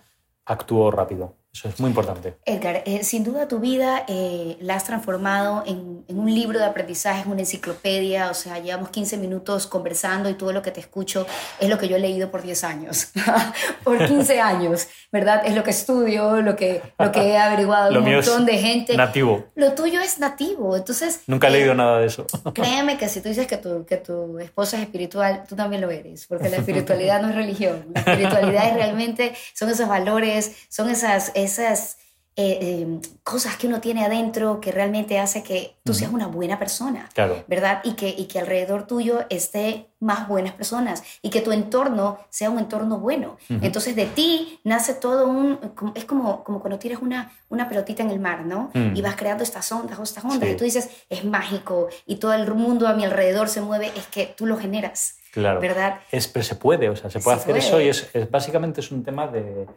[0.46, 1.36] actúo rápido.
[1.56, 2.36] Eso es muy importante.
[2.44, 7.22] Edgar, eh, sin duda tu vida eh, la has transformado en, un libro de aprendizaje,
[7.22, 11.26] en una enciclopedia, o sea, llevamos 15 minutos conversando y todo lo que te escucho
[11.62, 13.12] es lo que yo he leído por 10 años,
[13.86, 15.44] por 15 años, ¿verdad?
[15.46, 18.98] Es lo que estudio, lo que, lo que he averiguado un montón de gente.
[18.98, 19.46] Nativo.
[19.56, 21.22] Lo tuyo es nativo, entonces...
[21.26, 22.28] Nunca he leído eh, nada de eso.
[22.54, 25.89] créeme que si tú dices que tu, que tu esposa es espiritual, tú también lo
[25.89, 30.89] eres, porque la espiritualidad no es religión, la espiritualidad es realmente, son esos valores, son
[30.89, 31.98] esas esas
[32.38, 36.60] eh, em, cosas que uno tiene adentro que realmente hace que tú seas una buena
[36.60, 37.10] persona,
[37.48, 37.80] ¿verdad?
[37.86, 42.50] Y que, y que alrededor tuyo esté más buenas personas y que tu entorno sea
[42.50, 43.38] un entorno bueno.
[43.62, 45.60] Entonces de ti nace todo un...
[45.96, 48.70] Es como, como cuando tienes una, una pelotita en el mar, ¿no?
[48.74, 48.98] Mm.
[48.98, 52.54] Y vas creando estas ondas, estas ondas, y tú dices, es mágico y todo el
[52.54, 55.20] mundo a mi alrededor se mueve, es que tú lo generas.
[55.32, 55.62] Claro.
[55.62, 56.02] ¿Verdad?
[56.12, 58.92] Es, pero se puede, o sea, se puede hacer eso y es, es, básicamente es
[58.92, 59.68] un tema de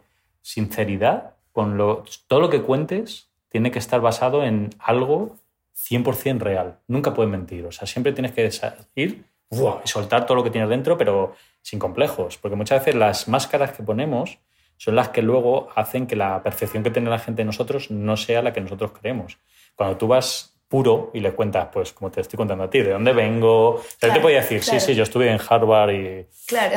[0.41, 5.35] sinceridad lo, todo lo que cuentes tiene que estar basado en algo
[5.75, 6.79] 100% real.
[6.87, 7.65] Nunca puedes mentir.
[7.65, 8.49] O sea, siempre tienes que
[8.95, 13.27] ir y soltar todo lo que tienes dentro, pero sin complejos, porque muchas veces las
[13.27, 14.39] máscaras que ponemos
[14.77, 18.15] son las que luego hacen que la percepción que tiene la gente de nosotros no
[18.15, 19.37] sea la que nosotros creemos.
[19.75, 22.91] Cuando tú vas puro y le cuentas, pues como te estoy contando a ti, de
[22.91, 23.81] dónde vengo.
[23.99, 26.27] Él te podía decir, sí, sí, yo estuve en Harvard y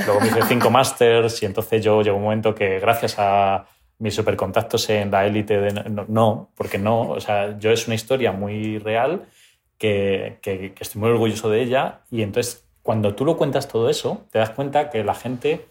[0.06, 3.66] luego me hice cinco másters y entonces yo llegó un momento que gracias a
[4.02, 6.04] mis supercontactos en la élite de...
[6.08, 9.26] No, porque no, o sea, yo es una historia muy real
[9.78, 14.26] que, que, estoy muy orgulloso de ella y entonces cuando tú lo cuentas todo eso,
[14.32, 15.66] te das cuenta que la gente,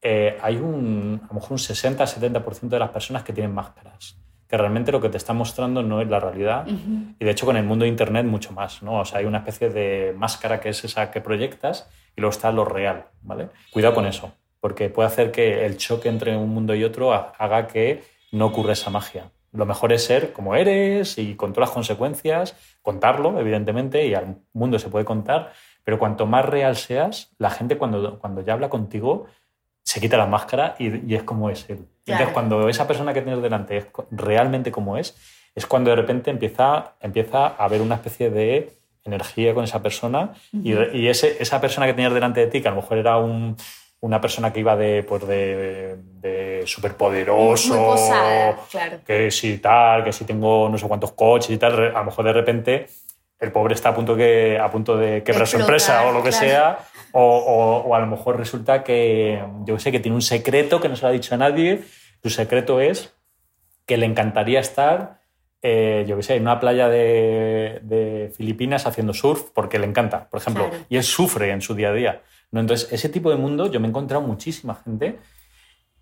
[0.00, 4.56] eh, hay un, a lo mejor un 60-70% de las personas que tienen máscaras que
[4.56, 6.66] realmente lo que te está mostrando no es la realidad.
[6.66, 8.98] Y de hecho con el mundo de Internet mucho más, ¿no?
[8.98, 12.50] O sea, hay una especie de máscara que es esa que proyectas y luego está
[12.50, 13.50] lo real, ¿vale?
[13.70, 17.66] Cuidado con eso, porque puede hacer que el choque entre un mundo y otro haga
[17.66, 19.30] que no ocurra esa magia.
[19.52, 24.36] Lo mejor es ser como eres y con todas las consecuencias, contarlo, evidentemente, y al
[24.52, 28.68] mundo se puede contar, pero cuanto más real seas, la gente cuando, cuando ya habla
[28.68, 29.26] contigo
[29.82, 31.86] se quita la máscara y, es como es él.
[32.06, 35.16] Entonces, cuando esa persona que tienes delante es realmente como es,
[35.54, 38.72] es cuando de repente empieza, empieza a haber una especie de
[39.04, 42.68] energía con esa persona y, y ese, esa persona que tenías delante de ti, que
[42.68, 43.56] a lo mejor era un,
[44.00, 47.96] una persona que iba de, pues de, de superpoderoso,
[48.70, 49.00] claro.
[49.06, 52.24] que si tal, que si tengo no sé cuántos coches y tal, a lo mejor
[52.24, 52.86] de repente
[53.38, 56.32] el pobre está a punto, que, a punto de quebrar su empresa o lo que
[56.32, 56.78] sea,
[57.12, 60.96] o, o, a lo mejor resulta que, yo sé, que tiene un secreto que no
[60.96, 61.82] se lo ha dicho a nadie,
[62.22, 63.14] su secreto es
[63.86, 65.20] que le encantaría estar,
[65.62, 70.28] eh, yo qué sé, en una playa de, de, Filipinas haciendo surf, porque le encanta,
[70.28, 72.22] por ejemplo, y él sufre en su día a día.
[72.50, 72.60] ¿No?
[72.60, 75.18] Entonces, ese tipo de mundo yo me he encontrado muchísima gente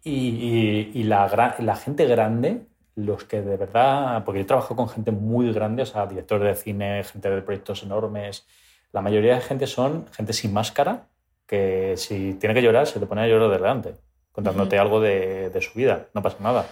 [0.03, 2.63] y, y, la, la gente grande
[2.95, 6.63] los que de verdad, porque yo trabajo con gente muy grande, o sea, directores de
[6.63, 8.45] cine, gente de proyectos enormes,
[8.93, 11.07] la mayoría de gente son gente sin máscara,
[11.47, 13.95] que si tiene que llorar, se te pone a llorar delante,
[14.33, 16.67] contándote algo de, de, su vida, no pasa nada.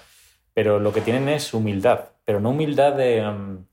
[0.52, 3.66] Pero lo que tienen es humildad, pero no humildad de, mm,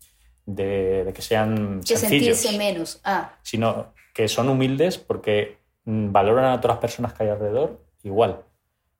[0.46, 3.34] de, que sean que sentirse menos, ah.
[3.42, 8.44] sino que son humildes porque valoran a las personas que hay alrededor igual.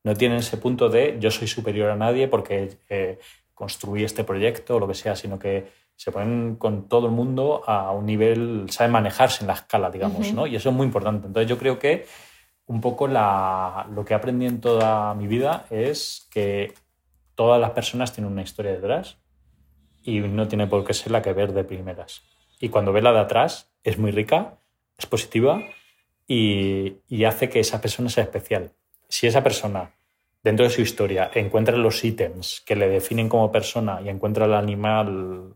[0.02, 3.18] No tienen ese punto de yo soy superior a nadie porque eh,
[3.54, 7.62] construir este proyecto o lo que sea, sino que se ponen con todo el mundo
[7.66, 10.46] a un nivel, saben manejarse en la escala, digamos, ¿no?
[10.46, 11.26] Y eso es muy importante.
[11.26, 12.06] Entonces yo creo que
[12.66, 16.74] un poco la, lo que he aprendido en toda mi vida es que
[17.34, 19.18] todas las personas tienen una historia detrás
[20.02, 22.22] y no tiene por qué ser la que ver de primeras.
[22.60, 24.58] Y cuando ve la de atrás es muy rica,
[24.98, 25.62] es positiva
[26.26, 28.72] y, y hace que esa persona sea especial.
[29.08, 29.92] Si esa persona
[30.44, 34.54] dentro de su historia encuentra los ítems que le definen como persona y encuentra el
[34.54, 35.54] animal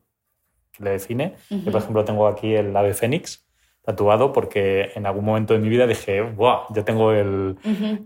[0.72, 1.34] que le define.
[1.50, 3.44] Yo, por ejemplo, tengo aquí el ave fénix
[3.84, 6.64] tatuado porque en algún momento de mi vida dije, ¡guau!
[6.74, 7.56] Yo tengo el,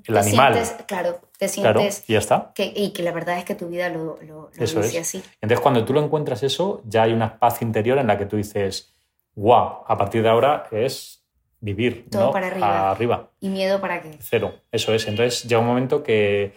[0.07, 0.61] el animal.
[0.87, 2.05] claro, te sientes.
[2.09, 2.53] y ya está.
[2.55, 5.09] Que, y que la verdad es que tu vida lo, lo, eso dice es.
[5.09, 5.22] así.
[5.40, 8.37] Entonces, cuando tú lo encuentras eso, ya hay una paz interior en la que tú
[8.37, 8.92] dices,
[9.35, 9.83] ¡guau!
[9.87, 11.21] A partir de ahora es
[11.62, 12.07] vivir.
[12.11, 12.90] Todo para arriba.
[12.90, 13.31] arriba.
[13.40, 14.18] ¿Y miedo para qué?
[14.20, 14.53] Cero.
[14.70, 15.09] Eso es.
[15.09, 16.53] Entonces, llega un momento que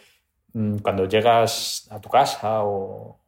[0.55, 3.19] Mm, cuando llegas a tu casa o,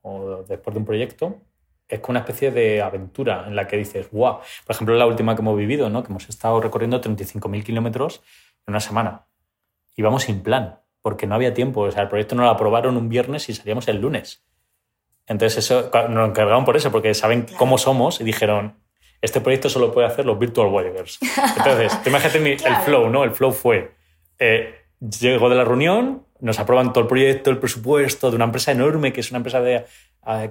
[0.47, 1.41] después de un proyecto,
[1.85, 4.39] es como una especie de aventura en la que dices, wow.
[4.65, 6.03] Por ejemplo, la última que hemos vivido, ¿no?
[6.03, 8.21] que hemos estado recorriendo 35.000 kilómetros
[8.65, 9.25] en una semana.
[9.97, 11.81] Íbamos sin plan, porque no había tiempo.
[11.81, 14.45] O sea, el proyecto no lo aprobaron un viernes y salíamos el lunes.
[15.25, 18.79] Entonces, eso nos encargaron por eso, porque saben cómo somos y dijeron,
[19.21, 21.19] este proyecto solo puede hacer los Virtual Warriors.
[21.57, 23.23] Entonces, te imagínate el flow, ¿no?
[23.23, 23.91] El flow fue,
[24.39, 28.71] eh, llego de la reunión, nos aprueban todo el proyecto, el presupuesto de una empresa
[28.71, 29.85] enorme que es una empresa de,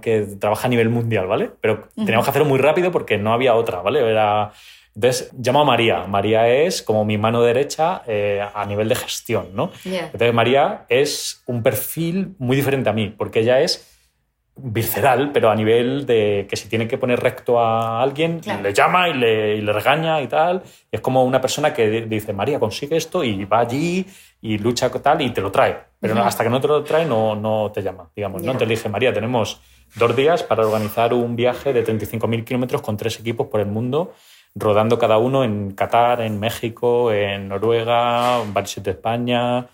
[0.01, 1.51] que trabaja a nivel mundial, ¿vale?
[1.61, 4.01] Pero teníamos que hacerlo muy rápido porque no había otra, ¿vale?
[4.09, 4.53] Era...
[4.95, 6.07] Entonces llamo a María.
[6.07, 9.71] María es como mi mano derecha eh, a nivel de gestión, ¿no?
[9.85, 13.96] Entonces María es un perfil muy diferente a mí porque ella es
[14.59, 19.09] visceral, pero a nivel de que si tiene que poner recto a alguien, le llama
[19.09, 20.63] y le, y le, regaña y tal.
[20.91, 24.07] es como una persona que dice, María, consigue esto y va allí
[24.41, 25.77] y lucha tal y te lo trae.
[26.01, 28.43] Pero hasta que no te lo trae no, no te llama, digamos.
[28.43, 28.57] ¿no?
[28.57, 29.61] Te dije, María, tenemos
[29.95, 34.15] dos días para organizar un viaje de 35.000 kilómetros con tres equipos por el mundo,
[34.55, 39.69] rodando cada uno en Qatar, en México, en Noruega, en varios de España,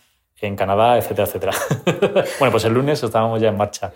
[0.47, 1.53] en Canadá, etcétera, etcétera.
[2.39, 3.93] bueno, pues el lunes estábamos ya en marcha.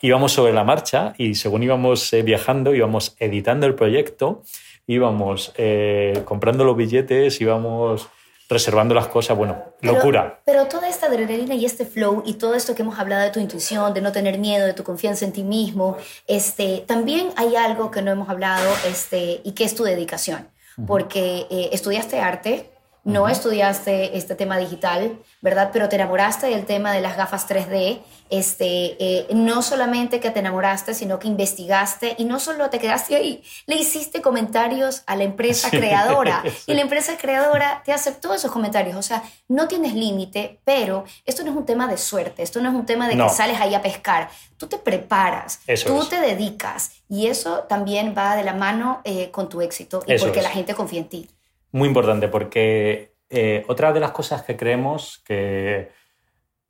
[0.00, 4.42] Íbamos sobre la marcha y según íbamos eh, viajando, íbamos editando el proyecto,
[4.86, 8.08] íbamos eh, comprando los billetes, íbamos
[8.52, 10.40] reservando las cosas, bueno, locura.
[10.44, 13.40] Pero toda esta adrenalina y este flow y todo esto que hemos hablado de tu
[13.40, 17.90] intuición, de no tener miedo, de tu confianza en ti mismo, este, también hay algo
[17.90, 20.48] que no hemos hablado este, y que es tu dedicación.
[20.86, 22.71] Porque eh, estudiaste arte,
[23.04, 25.70] no estudiaste este tema digital, ¿verdad?
[25.72, 28.00] Pero te enamoraste del tema de las gafas 3D.
[28.30, 33.14] Este, eh, no solamente que te enamoraste, sino que investigaste y no solo te quedaste
[33.14, 38.50] ahí, le hiciste comentarios a la empresa creadora y la empresa creadora te aceptó esos
[38.50, 38.96] comentarios.
[38.96, 42.70] O sea, no tienes límite, pero esto no es un tema de suerte, esto no
[42.70, 44.30] es un tema de que sales ahí a pescar.
[44.56, 49.48] Tú te preparas, tú te dedicas y eso también va de la mano eh, con
[49.48, 51.28] tu éxito y porque la gente confía en ti.
[51.72, 55.90] Muy importante, porque eh, otra de las cosas que creemos que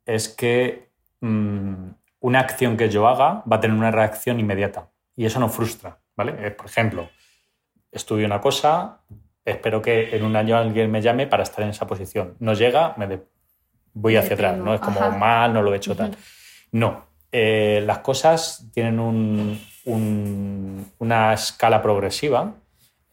[0.05, 1.89] es que mm,
[2.21, 5.99] una acción que yo haga va a tener una reacción inmediata y eso nos frustra,
[6.15, 6.35] ¿vale?
[6.39, 7.09] Eh, por ejemplo,
[7.91, 9.01] estudio una cosa,
[9.43, 12.35] espero que en un año alguien me llame para estar en esa posición.
[12.39, 13.21] No llega, me
[13.93, 14.73] voy hacia atrás, ¿no?
[14.73, 16.15] Es como mal, no lo he hecho tal.
[16.71, 18.99] No, eh, las cosas tienen
[20.97, 22.55] una escala progresiva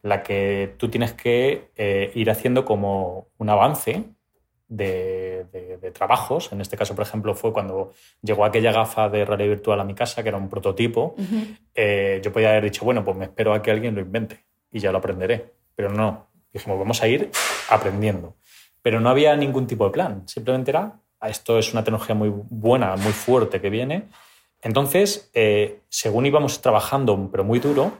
[0.03, 4.05] la que tú tienes que eh, ir haciendo como un avance
[4.69, 6.53] de, trabajos.
[6.53, 9.95] En este caso, por ejemplo, fue cuando llegó aquella gafa de realidad virtual a mi
[9.95, 11.17] casa, que era un prototipo.
[11.75, 14.79] Eh, yo podía haber dicho, bueno, pues me espero a que alguien lo invente y
[14.79, 15.53] ya lo aprenderé.
[15.75, 17.31] Pero no, dijimos, vamos a ir
[17.69, 18.37] aprendiendo.
[18.83, 20.29] Pero no había ningún tipo de plan.
[20.29, 24.09] Simplemente era, esto es una tecnología muy buena, muy fuerte que viene.
[24.63, 27.93] Entonces, eh, según íbamos trabajando, pero muy duro,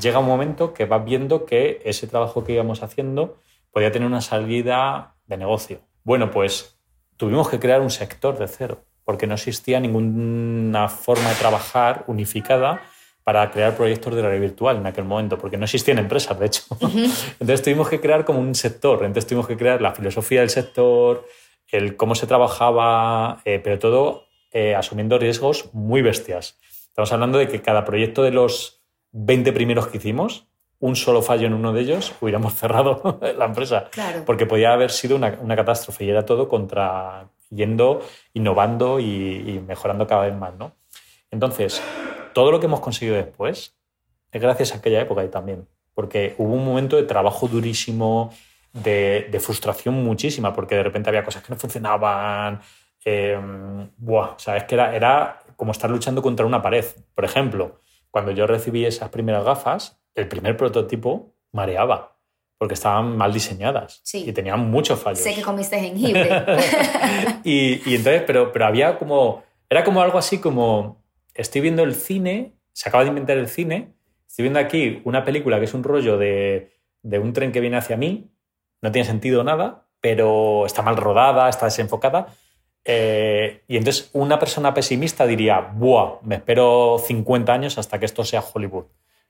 [0.00, 3.36] llega un momento que vas viendo que ese trabajo que íbamos haciendo
[3.70, 5.80] podía tener una salida de negocio.
[6.04, 6.78] Bueno, pues
[7.16, 12.82] tuvimos que crear un sector de cero, porque no existía ninguna forma de trabajar unificada
[13.24, 16.62] para crear proyectos de realidad virtual en aquel momento, porque no existían empresas, de hecho.
[16.80, 21.26] Entonces tuvimos que crear como un sector, entonces tuvimos que crear la filosofía del sector,
[21.72, 26.58] el cómo se trabajaba, eh, pero todo eh, asumiendo riesgos muy bestias.
[26.88, 28.82] Estamos hablando de que cada proyecto de los
[29.12, 30.46] 20 primeros que hicimos,
[30.78, 33.90] un solo fallo en uno de ellos, hubiéramos cerrado la empresa.
[34.24, 38.00] Porque podía haber sido una, catástrofe y era todo contra yendo,
[38.34, 40.54] innovando y, mejorando cada vez más.
[40.56, 40.72] ¿no?
[41.30, 41.82] Entonces,
[42.32, 43.74] todo lo que hemos conseguido después
[44.32, 45.66] es gracias a aquella época y también.
[45.94, 48.30] Porque hubo un momento de trabajo durísimo,
[48.72, 52.60] de, frustración muchísima, porque de repente había cosas que no funcionaban.
[53.08, 53.38] Eh,
[53.98, 56.84] buah, o sea, es que era, era como estar luchando contra una pared.
[57.14, 62.16] Por ejemplo, cuando yo recibí esas primeras gafas, el primer prototipo mareaba
[62.58, 65.20] porque estaban mal diseñadas y tenían muchos fallos.
[65.20, 66.28] Sé que comiste jengibre.
[67.44, 71.94] y, y, entonces, pero, pero había como, era como algo así como, estoy viendo el
[71.94, 73.94] cine, se acaba de inventar el cine,
[74.26, 77.76] estoy viendo aquí una película que es un rollo de, de un tren que viene
[77.76, 78.30] hacia mí,
[78.80, 82.28] no tiene sentido nada, pero está mal rodada, está desenfocada,
[82.88, 86.20] eh, y entonces una persona pesimista diría, ¡buah!
[86.22, 88.84] Me espero 50 años hasta que esto sea Hollywood.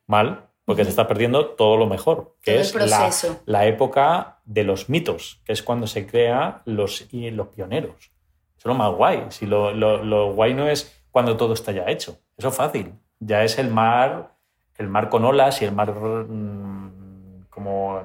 [0.07, 3.11] Mal, porque se está perdiendo todo lo mejor, que es la,
[3.47, 7.97] la, época de los mitos, que es cuando se crean los, los pioneros.
[7.97, 9.25] Eso es lo más guay.
[9.31, 12.19] Si lo, lo, lo, guay no es cuando todo está ya hecho.
[12.37, 12.93] Eso es fácil.
[13.21, 14.37] Ya es el mar,
[14.77, 18.03] el mar con olas y el mar mm, como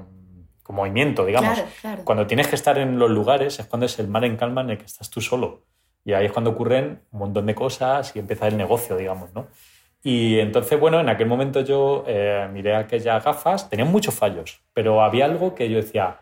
[0.72, 1.64] movimiento, digamos.
[2.04, 4.72] Cuando tienes que estar en los lugares es cuando es el mar en calma en
[4.72, 5.64] el que estás tú solo.
[6.04, 9.48] Y ahí es cuando ocurren un montón de cosas y empieza el negocio, digamos, ¿no?
[10.04, 15.04] Y entonces, bueno, en aquel momento yo eh, miré aquellas gafas, tenían muchos fallos, pero
[15.04, 16.22] había algo que yo decía...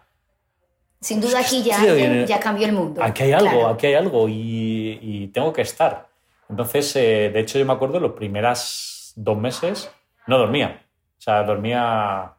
[1.00, 1.82] Sin duda aquí ya,
[2.26, 3.02] ya cambió el mundo.
[3.02, 6.10] Aquí hay algo, aquí hay algo y, tengo que estar.
[6.50, 9.90] Entonces, eh, de hecho, yo me acuerdo los primeras dos meses
[10.28, 10.82] no dormía.
[11.18, 12.34] O sea, dormía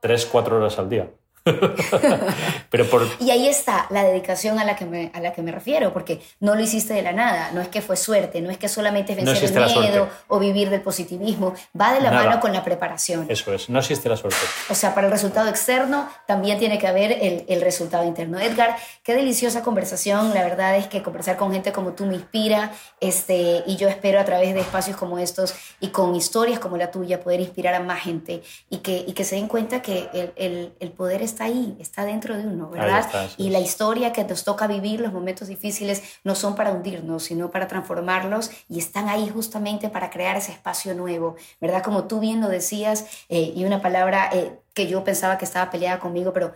[0.00, 1.08] tres, cuatro horas al día.
[2.70, 3.06] Pero por...
[3.20, 6.20] Y ahí está la dedicación a la, que me, a la que me refiero, porque
[6.40, 9.12] no lo hiciste de la nada, no es que fue suerte, no es que solamente
[9.12, 13.26] es vencer el miedo o vivir del positivismo, va de la mano con la preparación.
[13.28, 14.38] Eso es, no existe la suerte.
[14.70, 18.40] O sea, para el resultado externo también tiene que haber el, el resultado interno.
[18.40, 22.72] Edgar, qué deliciosa conversación, la verdad es que conversar con gente como tú me inspira
[23.00, 26.90] este, y yo espero a través de espacios como estos y con historias como la
[26.90, 30.32] tuya poder inspirar a más gente y que, y que se den cuenta que el,
[30.36, 33.06] el, el poder es está ahí, está dentro de uno, ¿verdad?
[33.36, 37.50] y la historia que nos toca vivir, los momentos difíciles, no son para hundirnos, sino
[37.50, 41.82] para transformarlos y están ahí justamente para crear ese espacio nuevo, ¿verdad?
[41.82, 45.70] Como tú bien lo decías, eh, y una palabra eh, que yo pensaba que estaba
[45.70, 46.54] peleada conmigo, pero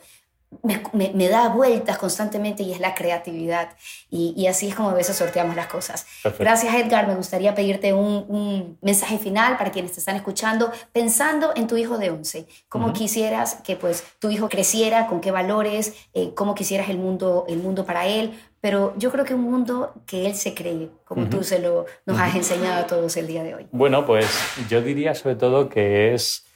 [0.93, 3.71] me, da vueltas constantemente y es la creatividad.
[4.11, 6.07] Y, así es como a veces sorteamos las cosas.
[6.39, 11.67] Gracias Edgar, me gustaría pedirte un, mensaje final para quienes te están escuchando, pensando en
[11.67, 12.47] tu hijo de 11.
[12.69, 15.07] ¿Cómo quisieras que pues, tu hijo creciera?
[15.07, 15.95] ¿Con qué valores?
[16.15, 18.39] Eh, ¿Cómo quisieras el mundo, el mundo para él?
[18.61, 22.19] Pero yo creo que un mundo que él se cree, como tú se lo, nos
[22.19, 23.67] has enseñado a todos el día de hoy.
[23.71, 24.27] Bueno, pues
[24.69, 26.48] yo diría sobre todo que es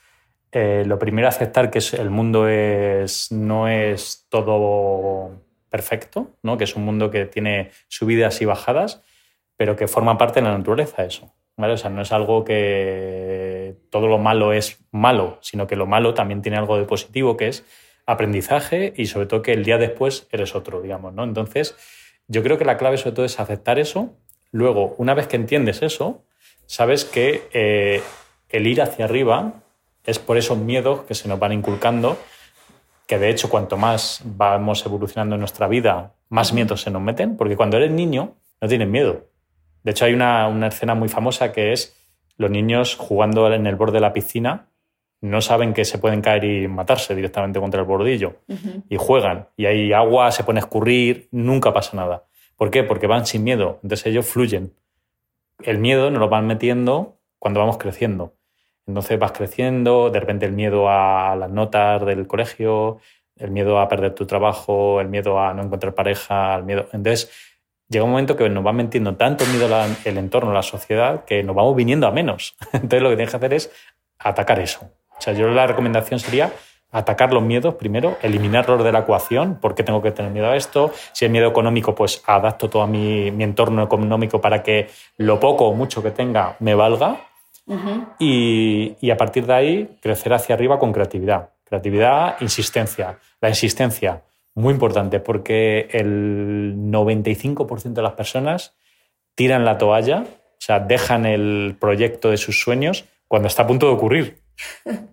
[0.52, 5.40] Eh, lo primero, aceptar que el mundo es, no es todo
[5.70, 6.58] perfecto, ¿no?
[6.58, 9.02] que es un mundo que tiene subidas y bajadas,
[9.56, 11.32] pero que forma parte de la naturaleza eso.
[11.56, 11.72] ¿vale?
[11.72, 16.12] O sea, no es algo que todo lo malo es malo, sino que lo malo
[16.12, 17.64] también tiene algo de positivo, que es
[18.04, 21.14] aprendizaje y sobre todo que el día después eres otro, digamos.
[21.14, 21.24] ¿no?
[21.24, 21.76] Entonces,
[22.28, 24.14] yo creo que la clave sobre todo es aceptar eso.
[24.50, 26.24] Luego, una vez que entiendes eso,
[26.66, 28.02] sabes que eh,
[28.50, 29.62] el ir hacia arriba
[30.04, 32.18] es por esos miedos que se nos van inculcando,
[33.06, 37.36] que de hecho cuanto más vamos evolucionando en nuestra vida, más miedos se nos meten,
[37.36, 39.26] porque cuando eres niño no tienes miedo.
[39.82, 41.96] De hecho hay una, escena muy famosa que es
[42.36, 44.68] los niños jugando en el borde de la piscina
[45.20, 48.38] no saben que se pueden caer y matarse directamente contra el bordillo
[48.88, 52.24] y juegan y hay agua, se pone a escurrir, nunca pasa nada.
[52.56, 52.82] ¿Por qué?
[52.82, 54.74] Porque van sin miedo, entonces ellos fluyen.
[55.60, 58.34] El miedo nos lo van metiendo cuando vamos creciendo.
[58.86, 62.98] Entonces vas creciendo, de repente el miedo a las notas del colegio,
[63.36, 66.86] el miedo a perder tu trabajo, el miedo a no encontrar pareja, el miedo.
[66.92, 67.30] Entonces
[67.88, 69.68] llega un momento que nos va metiendo tanto miedo
[70.04, 72.56] el entorno, la sociedad, que nos vamos viniendo a menos.
[72.72, 73.70] Entonces lo que tienes que hacer es
[74.18, 74.90] atacar eso.
[75.16, 76.52] O sea, yo la recomendación sería
[76.90, 80.92] atacar los miedos primero, eliminarlos de la ecuación, porque tengo que tener miedo a esto.
[81.12, 85.40] Si es miedo económico, pues adapto todo a mi, mi entorno económico para que lo
[85.40, 87.31] poco o mucho que tenga me valga
[88.18, 91.50] y, a partir de ahí crecer hacia arriba con creatividad.
[91.64, 93.18] Creatividad, insistencia.
[93.40, 94.22] La insistencia,
[94.54, 98.74] muy importante, porque el 95% de las personas
[99.34, 103.86] tiran la toalla, o sea, dejan el proyecto de sus sueños cuando está a punto
[103.86, 104.42] de ocurrir.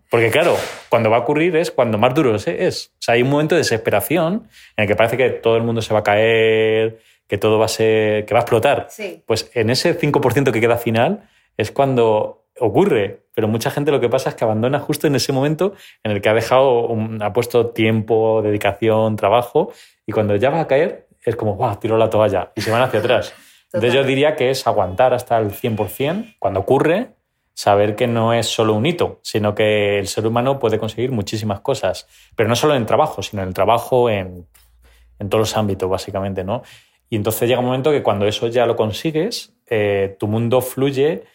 [0.10, 0.58] Porque claro,
[0.90, 2.92] cuando va a ocurrir es cuando más duro es.
[2.94, 5.82] O sea, hay un momento de desesperación en el que parece que todo el mundo
[5.82, 8.88] se va a caer, que todo va a ser, que va a explotar.
[9.26, 11.30] Pues en ese 5% que queda final
[11.60, 15.34] es cuando ocurre, pero mucha gente lo que pasa es que abandona justo en ese
[15.34, 16.90] momento en el que ha dejado,
[17.20, 19.74] ha puesto tiempo, dedicación, trabajo,
[20.06, 22.82] y cuando ya va a caer es como, ¡guau!, tiró la toalla y se van
[22.82, 23.34] hacia atrás.
[23.74, 27.10] Entonces yo diría que es aguantar hasta el 100%, cuando ocurre,
[27.54, 31.60] saber que no es solo un hito, sino que el ser humano puede conseguir muchísimas
[31.60, 32.08] cosas,
[32.38, 34.48] pero no solo en el trabajo, sino en el trabajo en,
[35.20, 36.64] en todos los ámbitos, básicamente, ¿no?
[37.10, 41.26] Y entonces llega un momento que cuando eso ya lo consigues, eh, tu mundo fluye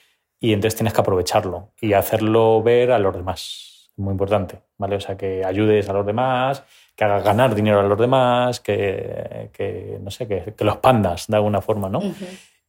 [0.44, 3.90] y entonces tienes que aprovecharlo y hacerlo ver a los demás.
[3.96, 4.96] Muy importante, ¿vale?
[4.96, 6.64] O sea, que ayudes a los demás,
[6.94, 11.28] que hagas ganar dinero a los demás, que, que no sé, que, que, los pandas
[11.28, 12.02] de alguna forma, ¿no?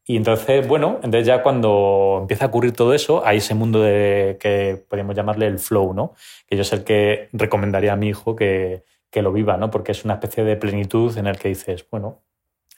[0.05, 4.37] Y entonces, bueno, entonces ya cuando empieza a ocurrir todo eso, hay ese mundo de
[4.39, 6.13] que podríamos llamarle el flow, ¿no?
[6.47, 9.69] Que yo es el que recomendaría a mi hijo que, que lo viva, ¿no?
[9.69, 12.21] Porque es una especie de plenitud en el que dices, bueno,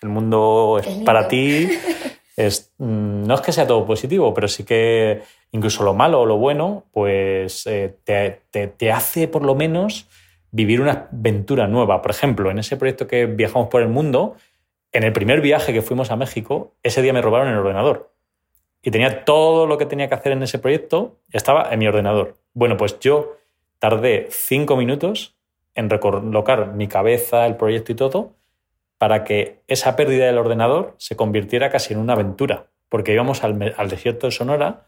[0.01, 1.69] el mundo es para ti,
[2.37, 6.37] Mm, no es que sea todo positivo, pero sí que incluso lo malo o lo
[6.37, 10.07] bueno, pues eh, te, hace por lo menos
[10.51, 12.01] vivir una aventura nueva.
[12.01, 14.35] Por ejemplo, en ese proyecto que viajamos por el mundo,
[14.91, 18.11] en el primer viaje que fuimos a México, ese día me robaron el ordenador.
[18.83, 22.37] Y tenía todo lo que tenía que hacer en ese proyecto, estaba en mi ordenador.
[22.53, 23.37] Bueno, pues yo
[23.79, 25.35] tardé cinco minutos
[25.75, 28.36] en recolocar mi cabeza, el proyecto y todo,
[28.97, 33.57] para que esa pérdida del ordenador se convirtiera casi en una aventura, porque íbamos al,
[33.89, 34.85] desierto de Sonora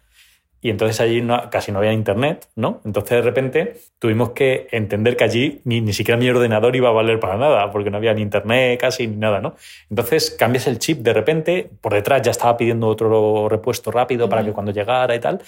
[0.62, 2.82] y entonces allí casi no había internet, ¿no?
[2.84, 7.20] Entonces de repente tuvimos que entender que allí ni, siquiera mi ordenador iba a valer
[7.20, 9.56] para nada, porque no había ni internet casi ni nada, ¿no?
[9.90, 14.44] Entonces cambias el chip de repente, por detrás ya estaba pidiendo otro repuesto rápido para
[14.44, 15.42] que cuando llegara y tal,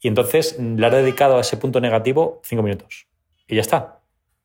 [0.00, 3.06] y entonces le has dedicado a ese punto negativo cinco minutos.
[3.46, 4.00] Y ya está.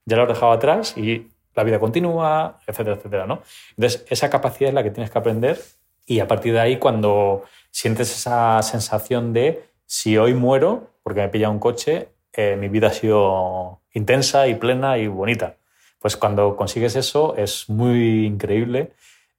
[0.05, 3.41] Ya lo has dejado atrás y la vida continúa, etcétera, etcétera, ¿no?
[3.77, 5.59] Entonces, esa capacidad es la que tienes que aprender
[6.05, 11.29] y a partir de ahí, cuando sientes esa sensación de si hoy muero porque me
[11.29, 15.57] pilla un coche, eh, mi vida ha sido intensa y plena y bonita.
[15.99, 18.93] Pues cuando consigues eso es muy increíble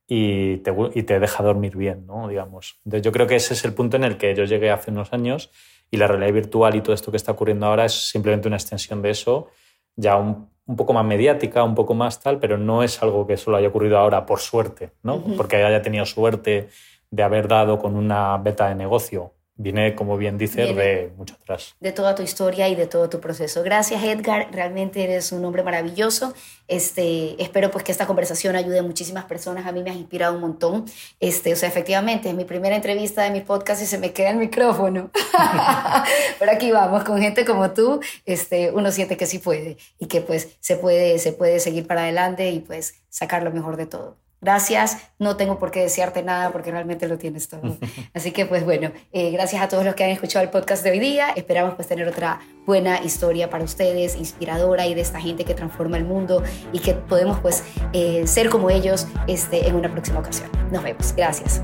[0.07, 2.29] y te, y te deja dormir bien, ¿no?
[2.29, 2.81] Digamos.
[2.85, 5.13] Entonces yo creo que ese es el punto en el que yo llegué hace unos
[5.13, 5.51] años
[5.91, 9.03] y la realidad virtual y todo esto que está ocurriendo ahora es simplemente una extensión
[9.03, 9.49] de eso,
[9.97, 13.37] ya un un poco más mediática, un poco más tal, pero no es algo que
[13.37, 15.23] solo haya ocurrido ahora por suerte, ¿no?
[15.37, 16.69] Porque haya tenido suerte
[17.11, 21.77] de haber dado con una beta de negocio Viene, como bien dices, de mucho atrás.
[21.79, 23.63] De toda tu historia y de todo tu proceso.
[23.63, 24.49] Gracias, Edgar.
[24.51, 26.35] Realmente eres un hombre maravilloso.
[26.67, 29.65] Este, espero pues que esta conversación ayude a muchísimas personas.
[29.65, 30.87] A mí me has inspirado un montón.
[31.21, 34.31] Este, o sea, efectivamente, es mi primera entrevista de mi podcast y se me queda
[34.31, 35.13] el micrófono.
[36.41, 40.21] Pero aquí vamos, con gente como tú, este, uno siente que sí puede y que
[40.21, 44.24] pues se puede, se puede seguir para adelante y pues sacar lo mejor de todo.
[44.45, 47.79] Gracias, no tengo por qué desearte nada porque realmente lo tienes todo.
[48.15, 50.91] Así que pues bueno, eh, gracias a todos los que han escuchado el podcast de
[50.91, 51.31] hoy día.
[51.31, 55.97] Esperamos pues tener otra buena historia para ustedes, inspiradora y de esta gente que transforma
[55.97, 56.43] el mundo
[56.73, 57.65] y que podemos pues
[57.95, 60.51] eh, ser como ellos este, en una próxima ocasión.
[60.71, 61.15] Nos vemos.
[61.17, 61.63] Gracias.